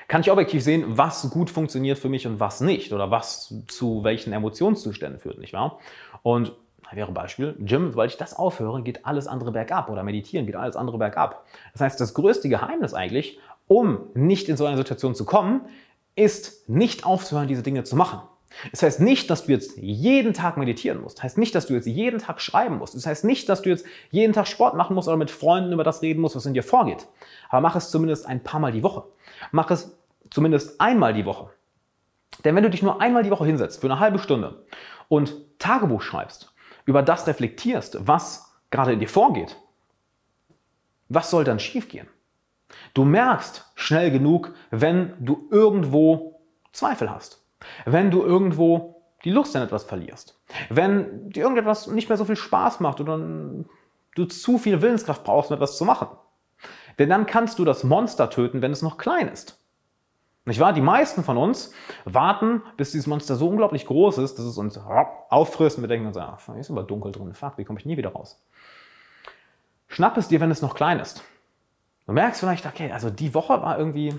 Kann 0.09 0.23
ich 0.23 0.31
objektiv 0.31 0.62
sehen, 0.62 0.85
was 0.87 1.29
gut 1.31 1.51
funktioniert 1.51 1.99
für 1.99 2.09
mich 2.09 2.27
und 2.27 2.40
was 2.40 2.61
nicht 2.61 2.92
oder 2.92 3.11
was 3.11 3.55
zu 3.68 4.05
welchen 4.05 4.33
Emotionszuständen 4.33 5.21
führt, 5.21 5.38
nicht 5.38 5.53
wahr? 5.53 5.79
Und 6.23 6.53
wäre 6.90 7.12
Beispiel, 7.12 7.55
Gym, 7.59 7.90
sobald 7.90 8.11
ich 8.11 8.16
das 8.16 8.35
aufhöre, 8.35 8.83
geht 8.83 9.05
alles 9.05 9.27
andere 9.27 9.53
bergab 9.53 9.90
oder 9.90 10.03
meditieren 10.03 10.47
geht 10.47 10.57
alles 10.57 10.77
andere 10.77 10.99
bergab. 10.99 11.44
Das 11.73 11.83
heißt, 11.83 12.01
das 12.01 12.14
größte 12.14 12.49
Geheimnis 12.49 12.94
eigentlich, 12.94 13.38
um 13.66 14.01
nicht 14.14 14.49
in 14.49 14.57
so 14.57 14.64
eine 14.64 14.79
Situation 14.79 15.14
zu 15.14 15.27
kommen, 15.27 15.62
ist 16.16 16.68
nicht 16.68 17.05
aufzuhören, 17.05 17.49
diese 17.49 17.62
Dinge 17.62 17.85
zu 17.85 17.94
machen. 17.94 18.21
Das 18.70 18.82
heißt 18.82 19.00
nicht, 19.00 19.30
dass 19.30 19.46
du 19.46 19.52
jetzt 19.52 19.76
jeden 19.76 20.32
Tag 20.32 20.56
meditieren 20.56 21.00
musst. 21.00 21.18
Das 21.18 21.24
heißt 21.24 21.38
nicht, 21.38 21.54
dass 21.54 21.66
du 21.66 21.74
jetzt 21.74 21.87
jeden 21.87 22.18
Tag 22.18 22.40
schreiben 22.40 22.78
musst. 22.78 22.94
Das 22.94 23.06
heißt 23.06 23.24
nicht, 23.24 23.48
dass 23.48 23.62
du 23.62 23.68
jetzt 23.68 23.87
jeden 24.11 24.32
Tag 24.32 24.46
Sport 24.48 24.74
machen 24.74 24.94
musst 24.94 25.08
oder 25.08 25.16
mit 25.16 25.30
Freunden 25.30 25.72
über 25.72 25.84
das 25.84 26.02
reden 26.02 26.20
musst, 26.20 26.37
was 26.37 26.46
in 26.46 26.54
dir 26.54 26.62
vorgeht. 26.62 27.06
Aber 27.50 27.61
mach 27.61 27.76
es 27.76 27.90
zumindest 27.90 28.26
ein 28.26 28.42
paar 28.42 28.61
Mal 28.61 28.72
die 28.72 28.82
Woche. 28.82 29.04
Mach 29.52 29.70
es 29.70 29.96
zumindest 30.30 30.80
einmal 30.80 31.14
die 31.14 31.26
Woche. 31.26 31.50
Denn 32.44 32.54
wenn 32.54 32.62
du 32.62 32.70
dich 32.70 32.82
nur 32.82 33.00
einmal 33.00 33.22
die 33.22 33.30
Woche 33.30 33.46
hinsetzt, 33.46 33.80
für 33.80 33.87
eine 33.87 34.00
halbe 34.00 34.18
Stunde 34.18 34.64
und 35.08 35.34
Tagebuch 35.58 36.02
schreibst, 36.02 36.52
über 36.84 37.02
das 37.02 37.26
reflektierst, 37.26 37.98
was 38.06 38.54
gerade 38.70 38.92
in 38.92 39.00
dir 39.00 39.08
vorgeht, 39.08 39.56
was 41.08 41.30
soll 41.30 41.44
dann 41.44 41.58
schiefgehen? 41.58 42.08
Du 42.94 43.04
merkst 43.04 43.70
schnell 43.74 44.11
genug, 44.11 44.54
wenn 44.70 45.14
du 45.20 45.48
irgendwo 45.50 46.40
Zweifel 46.72 47.11
hast. 47.11 47.42
Wenn 47.85 48.11
du 48.11 48.23
irgendwo 48.23 49.03
die 49.25 49.31
Lust 49.31 49.57
an 49.57 49.62
etwas 49.62 49.85
verlierst. 49.85 50.40
Wenn 50.71 51.31
dir 51.31 51.42
irgendetwas 51.42 51.88
nicht 51.88 52.09
mehr 52.09 52.18
so 52.18 52.25
viel 52.25 52.37
Spaß 52.37 52.81
macht 52.81 53.01
oder 53.01 53.18
du 53.18 54.25
zu 54.27 54.59
viel 54.59 54.81
Willenskraft 54.81 55.25
brauchst, 55.25 55.51
um 55.51 55.57
etwas 55.57 55.77
zu 55.77 55.85
machen. 55.85 56.09
Denn 56.99 57.09
dann 57.09 57.27
kannst 57.27 57.59
du 57.59 57.64
das 57.64 57.85
Monster 57.85 58.31
töten, 58.31 58.62
wenn 58.62 58.73
es 58.73 58.83
noch 58.83 58.99
klein 58.99 59.29
ist. 59.29 59.59
Nicht 60.44 60.61
wahr? 60.61 60.73
Die 60.73 60.81
meisten 60.81 61.25
von 61.25 61.37
uns 61.37 61.73
warten, 62.05 62.62
bis 62.77 62.92
dieses 62.92 63.07
Monster 63.07 63.37
so 63.37 63.49
unglaublich 63.49 63.87
groß 63.87 64.18
ist, 64.18 64.38
dass 64.38 64.47
es 64.47 64.57
uns 64.57 64.79
auffrisst 64.79 65.77
und 65.77 65.83
wir 65.83 65.88
denken 65.88 66.07
uns, 66.07 66.16
ah, 66.16 66.38
ist 66.59 66.71
aber 66.71 66.85
dunkel 66.85 67.12
drin, 67.12 67.35
fuck, 67.35 67.59
wie 67.59 67.64
komme 67.64 67.79
ich 67.79 67.87
nie 67.87 67.99
wieder 67.99 68.12
raus? 68.12 68.42
Schnapp 69.88 70.16
es 70.16 70.29
dir, 70.29 70.40
wenn 70.40 70.51
es 70.51 70.62
noch 70.62 70.75
klein 70.75 71.01
ist. 71.01 71.23
Du 72.07 72.12
merkst 72.12 72.40
vielleicht, 72.40 72.64
okay, 72.64 72.90
also 72.90 73.11
die 73.11 73.35
Woche 73.35 73.61
war 73.61 73.79
irgendwie, 73.79 74.18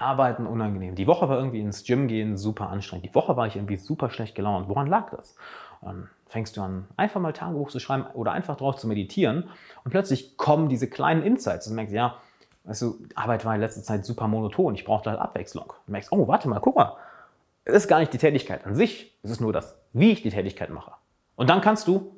Arbeiten 0.00 0.46
unangenehm. 0.46 0.94
Die 0.94 1.06
Woche 1.06 1.28
war 1.28 1.38
irgendwie 1.38 1.60
ins 1.60 1.84
Gym 1.84 2.08
gehen 2.08 2.36
super 2.36 2.70
anstrengend. 2.70 3.06
Die 3.06 3.14
Woche 3.14 3.36
war 3.36 3.46
ich 3.46 3.56
irgendwie 3.56 3.76
super 3.76 4.10
schlecht 4.10 4.34
gelaunt. 4.34 4.68
Woran 4.68 4.86
lag 4.86 5.10
das? 5.10 5.34
Dann 5.82 6.08
fängst 6.26 6.56
du 6.56 6.62
an, 6.62 6.86
einfach 6.96 7.20
mal 7.20 7.32
Tagebuch 7.32 7.70
zu 7.70 7.78
schreiben 7.78 8.04
oder 8.14 8.32
einfach 8.32 8.56
drauf 8.56 8.76
zu 8.76 8.86
meditieren 8.86 9.48
und 9.84 9.90
plötzlich 9.90 10.36
kommen 10.36 10.68
diese 10.68 10.88
kleinen 10.88 11.22
Insights. 11.22 11.66
Und 11.66 11.72
du 11.72 11.76
merkst, 11.76 11.94
ja, 11.94 12.16
weißt 12.64 12.82
du, 12.82 12.98
Arbeit 13.14 13.44
war 13.44 13.54
in 13.54 13.60
letzter 13.60 13.82
Zeit 13.82 14.04
super 14.04 14.28
monoton. 14.28 14.74
Ich 14.74 14.84
brauchte 14.84 15.10
halt 15.10 15.20
Abwechslung. 15.20 15.72
Du 15.86 15.92
merkst, 15.92 16.12
oh, 16.12 16.28
warte 16.28 16.48
mal, 16.48 16.60
guck 16.60 16.76
mal. 16.76 16.96
Es 17.64 17.74
ist 17.74 17.88
gar 17.88 18.00
nicht 18.00 18.12
die 18.12 18.18
Tätigkeit 18.18 18.66
an 18.66 18.74
sich. 18.74 19.16
Es 19.22 19.30
ist 19.30 19.40
nur 19.40 19.52
das, 19.52 19.78
wie 19.92 20.12
ich 20.12 20.22
die 20.22 20.30
Tätigkeit 20.30 20.70
mache. 20.70 20.92
Und 21.36 21.48
dann 21.50 21.60
kannst 21.60 21.86
du 21.86 22.16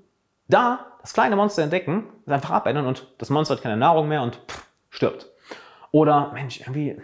da 0.48 0.86
das 1.00 1.12
kleine 1.12 1.36
Monster 1.36 1.62
entdecken, 1.62 2.04
es 2.26 2.32
einfach 2.32 2.50
abändern 2.50 2.86
und 2.86 3.06
das 3.18 3.30
Monster 3.30 3.54
hat 3.54 3.62
keine 3.62 3.76
Nahrung 3.76 4.08
mehr 4.08 4.22
und 4.22 4.36
pff, 4.36 4.66
stirbt. 4.90 5.28
Oder, 5.92 6.30
Mensch, 6.32 6.60
irgendwie, 6.60 7.00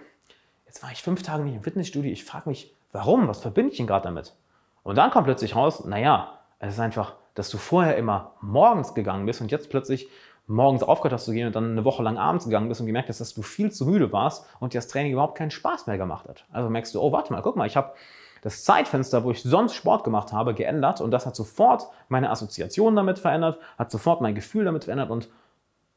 jetzt 0.76 0.82
war 0.82 0.92
ich 0.92 1.02
fünf 1.02 1.22
Tage 1.22 1.42
nicht 1.42 1.54
im 1.54 1.62
Fitnessstudio, 1.62 2.12
ich 2.12 2.24
frage 2.24 2.50
mich, 2.50 2.74
warum, 2.92 3.28
was 3.28 3.40
verbinde 3.40 3.70
ich 3.70 3.78
denn 3.78 3.86
gerade 3.86 4.04
damit? 4.04 4.34
Und 4.82 4.98
dann 4.98 5.10
kommt 5.10 5.24
plötzlich 5.24 5.56
raus, 5.56 5.86
naja, 5.86 6.38
es 6.58 6.74
ist 6.74 6.80
einfach, 6.80 7.14
dass 7.34 7.48
du 7.48 7.56
vorher 7.56 7.96
immer 7.96 8.34
morgens 8.42 8.92
gegangen 8.92 9.24
bist 9.24 9.40
und 9.40 9.50
jetzt 9.50 9.70
plötzlich 9.70 10.08
morgens 10.46 10.82
aufgehört 10.82 11.14
hast 11.14 11.24
zu 11.24 11.32
gehen 11.32 11.46
und 11.46 11.56
dann 11.56 11.70
eine 11.72 11.84
Woche 11.86 12.02
lang 12.02 12.18
abends 12.18 12.44
gegangen 12.44 12.68
bist 12.68 12.82
und 12.82 12.86
gemerkt 12.86 13.08
hast, 13.08 13.20
dass 13.20 13.32
du 13.32 13.40
viel 13.40 13.72
zu 13.72 13.86
müde 13.86 14.12
warst 14.12 14.46
und 14.60 14.74
dir 14.74 14.78
das 14.78 14.88
Training 14.88 15.12
überhaupt 15.12 15.38
keinen 15.38 15.50
Spaß 15.50 15.86
mehr 15.86 15.96
gemacht 15.96 16.28
hat. 16.28 16.44
Also 16.52 16.68
merkst 16.68 16.94
du, 16.94 17.00
oh, 17.00 17.10
warte 17.10 17.32
mal, 17.32 17.40
guck 17.40 17.56
mal, 17.56 17.66
ich 17.66 17.76
habe 17.76 17.94
das 18.42 18.62
Zeitfenster, 18.62 19.24
wo 19.24 19.30
ich 19.30 19.42
sonst 19.42 19.74
Sport 19.74 20.04
gemacht 20.04 20.32
habe, 20.34 20.52
geändert 20.52 21.00
und 21.00 21.10
das 21.10 21.24
hat 21.24 21.34
sofort 21.34 21.88
meine 22.08 22.30
Assoziation 22.30 22.94
damit 22.94 23.18
verändert, 23.18 23.58
hat 23.78 23.90
sofort 23.90 24.20
mein 24.20 24.34
Gefühl 24.34 24.66
damit 24.66 24.84
verändert 24.84 25.08
und 25.08 25.30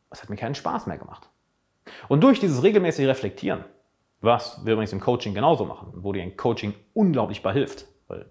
es 0.09 0.23
hat 0.23 0.29
mir 0.29 0.37
keinen 0.37 0.55
Spaß 0.55 0.87
mehr 0.87 0.97
gemacht. 0.97 1.29
Und 2.07 2.23
durch 2.23 2.39
dieses 2.39 2.63
regelmäßige 2.63 3.07
Reflektieren, 3.07 3.65
was 4.21 4.65
wir 4.65 4.73
übrigens 4.73 4.93
im 4.93 4.99
Coaching 4.99 5.33
genauso 5.33 5.65
machen, 5.65 5.91
wo 5.95 6.11
dir 6.11 6.23
ein 6.23 6.35
Coaching 6.35 6.73
unglaublich 6.93 7.41
bei 7.41 7.53
hilft. 7.53 7.85
Weil 8.07 8.25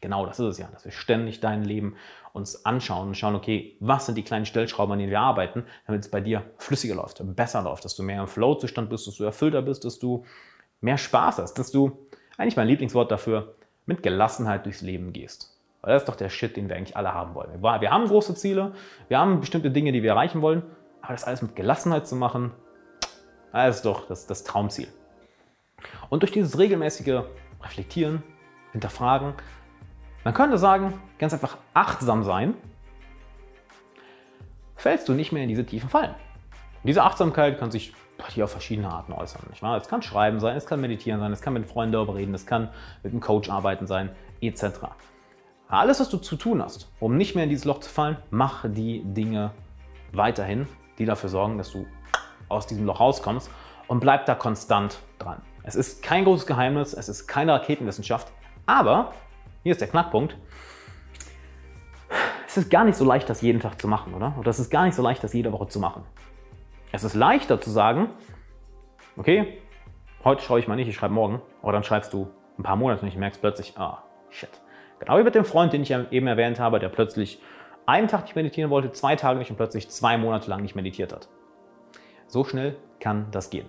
genau 0.00 0.26
das 0.26 0.38
ist 0.38 0.46
es 0.46 0.58
ja, 0.58 0.68
dass 0.72 0.84
wir 0.84 0.92
ständig 0.92 1.40
dein 1.40 1.64
Leben 1.64 1.96
uns 2.32 2.64
anschauen 2.66 3.08
und 3.08 3.16
schauen, 3.16 3.34
okay, 3.34 3.76
was 3.80 4.06
sind 4.06 4.16
die 4.16 4.22
kleinen 4.22 4.46
Stellschrauben, 4.46 4.92
an 4.92 4.98
denen 4.98 5.10
wir 5.10 5.20
arbeiten, 5.20 5.64
damit 5.86 6.02
es 6.02 6.10
bei 6.10 6.20
dir 6.20 6.44
flüssiger 6.58 6.94
läuft, 6.94 7.20
besser 7.34 7.62
läuft, 7.62 7.84
dass 7.84 7.96
du 7.96 8.02
mehr 8.02 8.20
im 8.20 8.28
Flow-Zustand 8.28 8.90
bist, 8.90 9.06
dass 9.06 9.16
du 9.16 9.24
erfüllter 9.24 9.62
bist, 9.62 9.84
dass 9.84 9.98
du 9.98 10.24
mehr 10.80 10.98
Spaß 10.98 11.38
hast, 11.38 11.54
dass 11.54 11.70
du, 11.70 12.06
eigentlich 12.36 12.56
mein 12.56 12.68
Lieblingswort 12.68 13.10
dafür, 13.10 13.54
mit 13.86 14.02
Gelassenheit 14.02 14.66
durchs 14.66 14.82
Leben 14.82 15.12
gehst. 15.12 15.58
Weil 15.80 15.94
das 15.94 16.02
ist 16.02 16.08
doch 16.08 16.16
der 16.16 16.28
Shit, 16.28 16.56
den 16.56 16.68
wir 16.68 16.76
eigentlich 16.76 16.96
alle 16.96 17.14
haben 17.14 17.34
wollen. 17.34 17.62
Wir 17.62 17.90
haben 17.90 18.06
große 18.06 18.34
Ziele, 18.34 18.72
wir 19.08 19.18
haben 19.18 19.40
bestimmte 19.40 19.70
Dinge, 19.70 19.92
die 19.92 20.02
wir 20.02 20.10
erreichen 20.10 20.42
wollen, 20.42 20.62
aber 21.00 21.12
das 21.12 21.24
alles 21.24 21.40
mit 21.40 21.56
Gelassenheit 21.56 22.06
zu 22.06 22.16
machen, 22.16 22.52
das 23.52 23.76
ist 23.76 23.86
doch 23.86 24.06
das, 24.08 24.26
das 24.26 24.44
Traumziel. 24.44 24.88
Und 26.08 26.22
durch 26.22 26.32
dieses 26.32 26.58
regelmäßige 26.58 27.22
Reflektieren, 27.62 28.22
Hinterfragen, 28.72 29.34
man 30.24 30.34
könnte 30.34 30.58
sagen, 30.58 31.00
ganz 31.18 31.32
einfach 31.32 31.56
achtsam 31.74 32.24
sein, 32.24 32.54
fällst 34.76 35.08
du 35.08 35.14
nicht 35.14 35.32
mehr 35.32 35.42
in 35.42 35.48
diese 35.48 35.64
tiefen 35.64 35.88
Fallen. 35.88 36.10
Und 36.10 36.86
diese 36.86 37.02
Achtsamkeit 37.02 37.58
kann 37.58 37.70
sich 37.70 37.92
hier 38.28 38.44
auf 38.44 38.50
verschiedene 38.50 38.88
Arten 38.88 39.12
äußern. 39.12 39.42
Nicht 39.50 39.62
wahr? 39.62 39.76
Es 39.76 39.88
kann 39.88 40.02
Schreiben 40.02 40.40
sein, 40.40 40.56
es 40.56 40.66
kann 40.66 40.80
Meditieren 40.80 41.20
sein, 41.20 41.32
es 41.32 41.42
kann 41.42 41.52
mit 41.52 41.66
Freunden 41.66 41.92
darüber 41.92 42.14
reden, 42.14 42.34
es 42.34 42.46
kann 42.46 42.70
mit 43.02 43.12
einem 43.12 43.20
Coach 43.20 43.50
arbeiten 43.50 43.86
sein, 43.86 44.10
etc. 44.40 44.64
Alles, 45.68 46.00
was 46.00 46.08
du 46.08 46.18
zu 46.18 46.36
tun 46.36 46.62
hast, 46.62 46.88
um 47.00 47.16
nicht 47.16 47.34
mehr 47.34 47.44
in 47.44 47.50
dieses 47.50 47.64
Loch 47.64 47.80
zu 47.80 47.90
fallen, 47.90 48.16
mach 48.30 48.64
die 48.68 49.02
Dinge 49.02 49.50
weiterhin, 50.12 50.66
die 50.98 51.04
dafür 51.04 51.28
sorgen, 51.28 51.58
dass 51.58 51.72
du 51.72 51.86
aus 52.48 52.66
diesem 52.66 52.86
Loch 52.86 53.00
rauskommst 53.00 53.50
und 53.88 54.00
bleib 54.00 54.26
da 54.26 54.34
konstant 54.34 54.98
dran. 55.18 55.42
Es 55.66 55.74
ist 55.74 56.00
kein 56.00 56.22
großes 56.22 56.46
Geheimnis, 56.46 56.94
es 56.94 57.08
ist 57.08 57.26
keine 57.26 57.52
Raketenwissenschaft, 57.52 58.32
aber, 58.66 59.12
hier 59.64 59.72
ist 59.72 59.80
der 59.80 59.88
Knackpunkt, 59.88 60.36
es 62.46 62.56
ist 62.56 62.70
gar 62.70 62.84
nicht 62.84 62.96
so 62.96 63.04
leicht, 63.04 63.28
das 63.28 63.42
jeden 63.42 63.58
Tag 63.58 63.80
zu 63.80 63.88
machen, 63.88 64.14
oder? 64.14 64.36
Oder 64.38 64.50
es 64.50 64.60
ist 64.60 64.70
gar 64.70 64.84
nicht 64.84 64.94
so 64.94 65.02
leicht, 65.02 65.24
das 65.24 65.32
jede 65.32 65.52
Woche 65.52 65.66
zu 65.66 65.80
machen. 65.80 66.04
Es 66.92 67.02
ist 67.02 67.14
leichter 67.14 67.60
zu 67.60 67.70
sagen, 67.70 68.10
okay, 69.16 69.58
heute 70.22 70.40
schreibe 70.40 70.60
ich 70.60 70.68
mal 70.68 70.76
nicht, 70.76 70.86
ich 70.86 70.94
schreibe 70.94 71.14
morgen, 71.14 71.42
aber 71.62 71.72
dann 71.72 71.82
schreibst 71.82 72.12
du 72.12 72.30
ein 72.56 72.62
paar 72.62 72.76
Monate 72.76 73.02
und 73.02 73.08
ich 73.08 73.16
merkst 73.16 73.40
plötzlich, 73.40 73.76
ah, 73.76 74.04
shit. 74.30 74.50
Genau 75.00 75.18
wie 75.18 75.24
mit 75.24 75.34
dem 75.34 75.44
Freund, 75.44 75.72
den 75.72 75.82
ich 75.82 75.90
eben 75.90 76.28
erwähnt 76.28 76.60
habe, 76.60 76.78
der 76.78 76.90
plötzlich 76.90 77.42
einen 77.86 78.06
Tag 78.06 78.22
nicht 78.22 78.36
meditieren 78.36 78.70
wollte, 78.70 78.92
zwei 78.92 79.16
Tage 79.16 79.40
nicht 79.40 79.50
und 79.50 79.56
plötzlich 79.56 79.90
zwei 79.90 80.16
Monate 80.16 80.48
lang 80.48 80.62
nicht 80.62 80.76
meditiert 80.76 81.12
hat. 81.12 81.28
So 82.28 82.44
schnell 82.44 82.76
kann 83.00 83.26
das 83.32 83.50
gehen. 83.50 83.66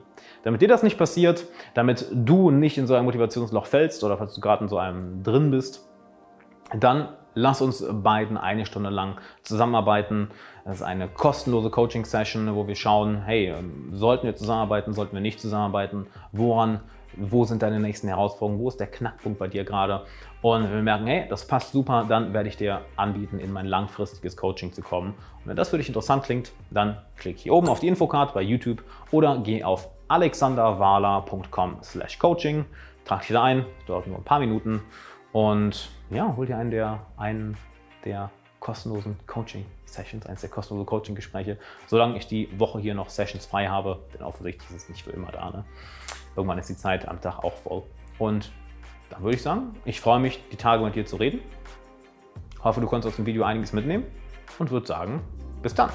Damit 0.47 0.61
dir 0.61 0.69
das 0.69 0.81
nicht 0.81 0.97
passiert, 0.97 1.45
damit 1.73 2.07
du 2.09 2.51
nicht 2.51 2.77
in 2.77 2.87
so 2.87 2.95
ein 2.95 3.03
Motivationsloch 3.03 3.65
fällst 3.65 4.01
oder 4.05 4.17
falls 4.17 4.33
du 4.33 4.39
gerade 4.39 4.63
in 4.63 4.69
so 4.69 4.77
einem 4.77 5.21
drin 5.21 5.51
bist, 5.51 5.85
dann 6.73 7.09
lass 7.33 7.61
uns 7.61 7.85
beiden 7.85 8.37
eine 8.37 8.65
Stunde 8.65 8.89
lang 8.89 9.17
zusammenarbeiten. 9.43 10.29
Das 10.63 10.77
ist 10.77 10.83
eine 10.83 11.09
kostenlose 11.09 11.69
Coaching-Session, 11.69 12.55
wo 12.55 12.65
wir 12.65 12.75
schauen, 12.75 13.23
hey, 13.23 13.55
sollten 13.91 14.25
wir 14.25 14.37
zusammenarbeiten, 14.37 14.93
sollten 14.93 15.15
wir 15.15 15.21
nicht 15.21 15.41
zusammenarbeiten, 15.41 16.07
woran 16.31 16.79
wo 17.17 17.43
sind 17.43 17.61
deine 17.61 17.81
nächsten 17.81 18.07
Herausforderungen, 18.07 18.63
wo 18.63 18.69
ist 18.69 18.79
der 18.79 18.87
Knackpunkt 18.87 19.39
bei 19.39 19.49
dir 19.49 19.65
gerade. 19.65 20.05
Und 20.41 20.63
wenn 20.63 20.75
wir 20.75 20.81
merken, 20.81 21.07
hey, 21.07 21.25
das 21.27 21.45
passt 21.45 21.73
super, 21.73 22.05
dann 22.07 22.33
werde 22.33 22.47
ich 22.47 22.55
dir 22.55 22.83
anbieten, 22.95 23.39
in 23.39 23.51
mein 23.51 23.65
langfristiges 23.65 24.37
Coaching 24.37 24.71
zu 24.71 24.81
kommen. 24.81 25.09
Und 25.09 25.47
wenn 25.47 25.57
das 25.57 25.69
für 25.69 25.77
dich 25.77 25.89
interessant 25.89 26.23
klingt, 26.23 26.53
dann 26.71 26.99
klick 27.17 27.37
hier 27.37 27.53
oben 27.53 27.67
auf 27.67 27.81
die 27.81 27.89
Infocard 27.89 28.33
bei 28.33 28.41
YouTube 28.41 28.81
oder 29.11 29.41
geh 29.43 29.65
auf 29.65 29.89
alexanderwala.com 30.07 31.77
slash 31.83 32.19
coaching, 32.19 32.65
trag 33.05 33.21
dich 33.21 33.29
da 33.29 33.43
ein, 33.43 33.65
dauert 33.87 34.07
nur 34.07 34.17
ein 34.17 34.23
paar 34.23 34.39
Minuten 34.39 34.81
und 35.31 35.89
ja, 36.09 36.33
hol 36.35 36.45
dir 36.45 36.57
einen 36.57 36.71
der, 36.71 37.05
einen 37.17 37.57
der 38.05 38.31
kostenlosen 38.59 39.17
Coaching-Sessions, 39.27 40.25
eines 40.25 40.41
der 40.41 40.49
kostenlosen 40.49 40.85
Coaching-Gespräche, 40.85 41.57
solange 41.87 42.17
ich 42.17 42.27
die 42.27 42.49
Woche 42.59 42.79
hier 42.79 42.95
noch 42.95 43.09
Sessions 43.09 43.45
frei 43.45 43.67
habe, 43.67 43.99
denn 44.13 44.21
offensichtlich 44.23 44.69
ist 44.69 44.83
es 44.83 44.89
nicht 44.89 45.03
für 45.03 45.11
immer 45.11 45.31
da. 45.31 45.49
Ne? 45.51 45.65
Irgendwann 46.35 46.57
ist 46.57 46.69
die 46.69 46.77
Zeit 46.77 47.07
am 47.07 47.21
Tag 47.21 47.43
auch 47.43 47.53
voll. 47.53 47.83
Und 48.19 48.51
dann 49.09 49.21
würde 49.21 49.35
ich 49.35 49.41
sagen, 49.41 49.73
ich 49.85 50.01
freue 50.01 50.19
mich, 50.19 50.41
die 50.51 50.57
Tage 50.57 50.83
mit 50.83 50.95
dir 50.95 51.05
zu 51.05 51.17
reden. 51.17 51.39
Hoffe, 52.63 52.81
du 52.81 52.87
konntest 52.87 53.13
aus 53.13 53.15
dem 53.15 53.25
Video 53.25 53.43
einiges 53.43 53.73
mitnehmen 53.73 54.05
und 54.59 54.71
würde 54.71 54.87
sagen, 54.87 55.21
bis 55.61 55.73
dann. 55.75 55.89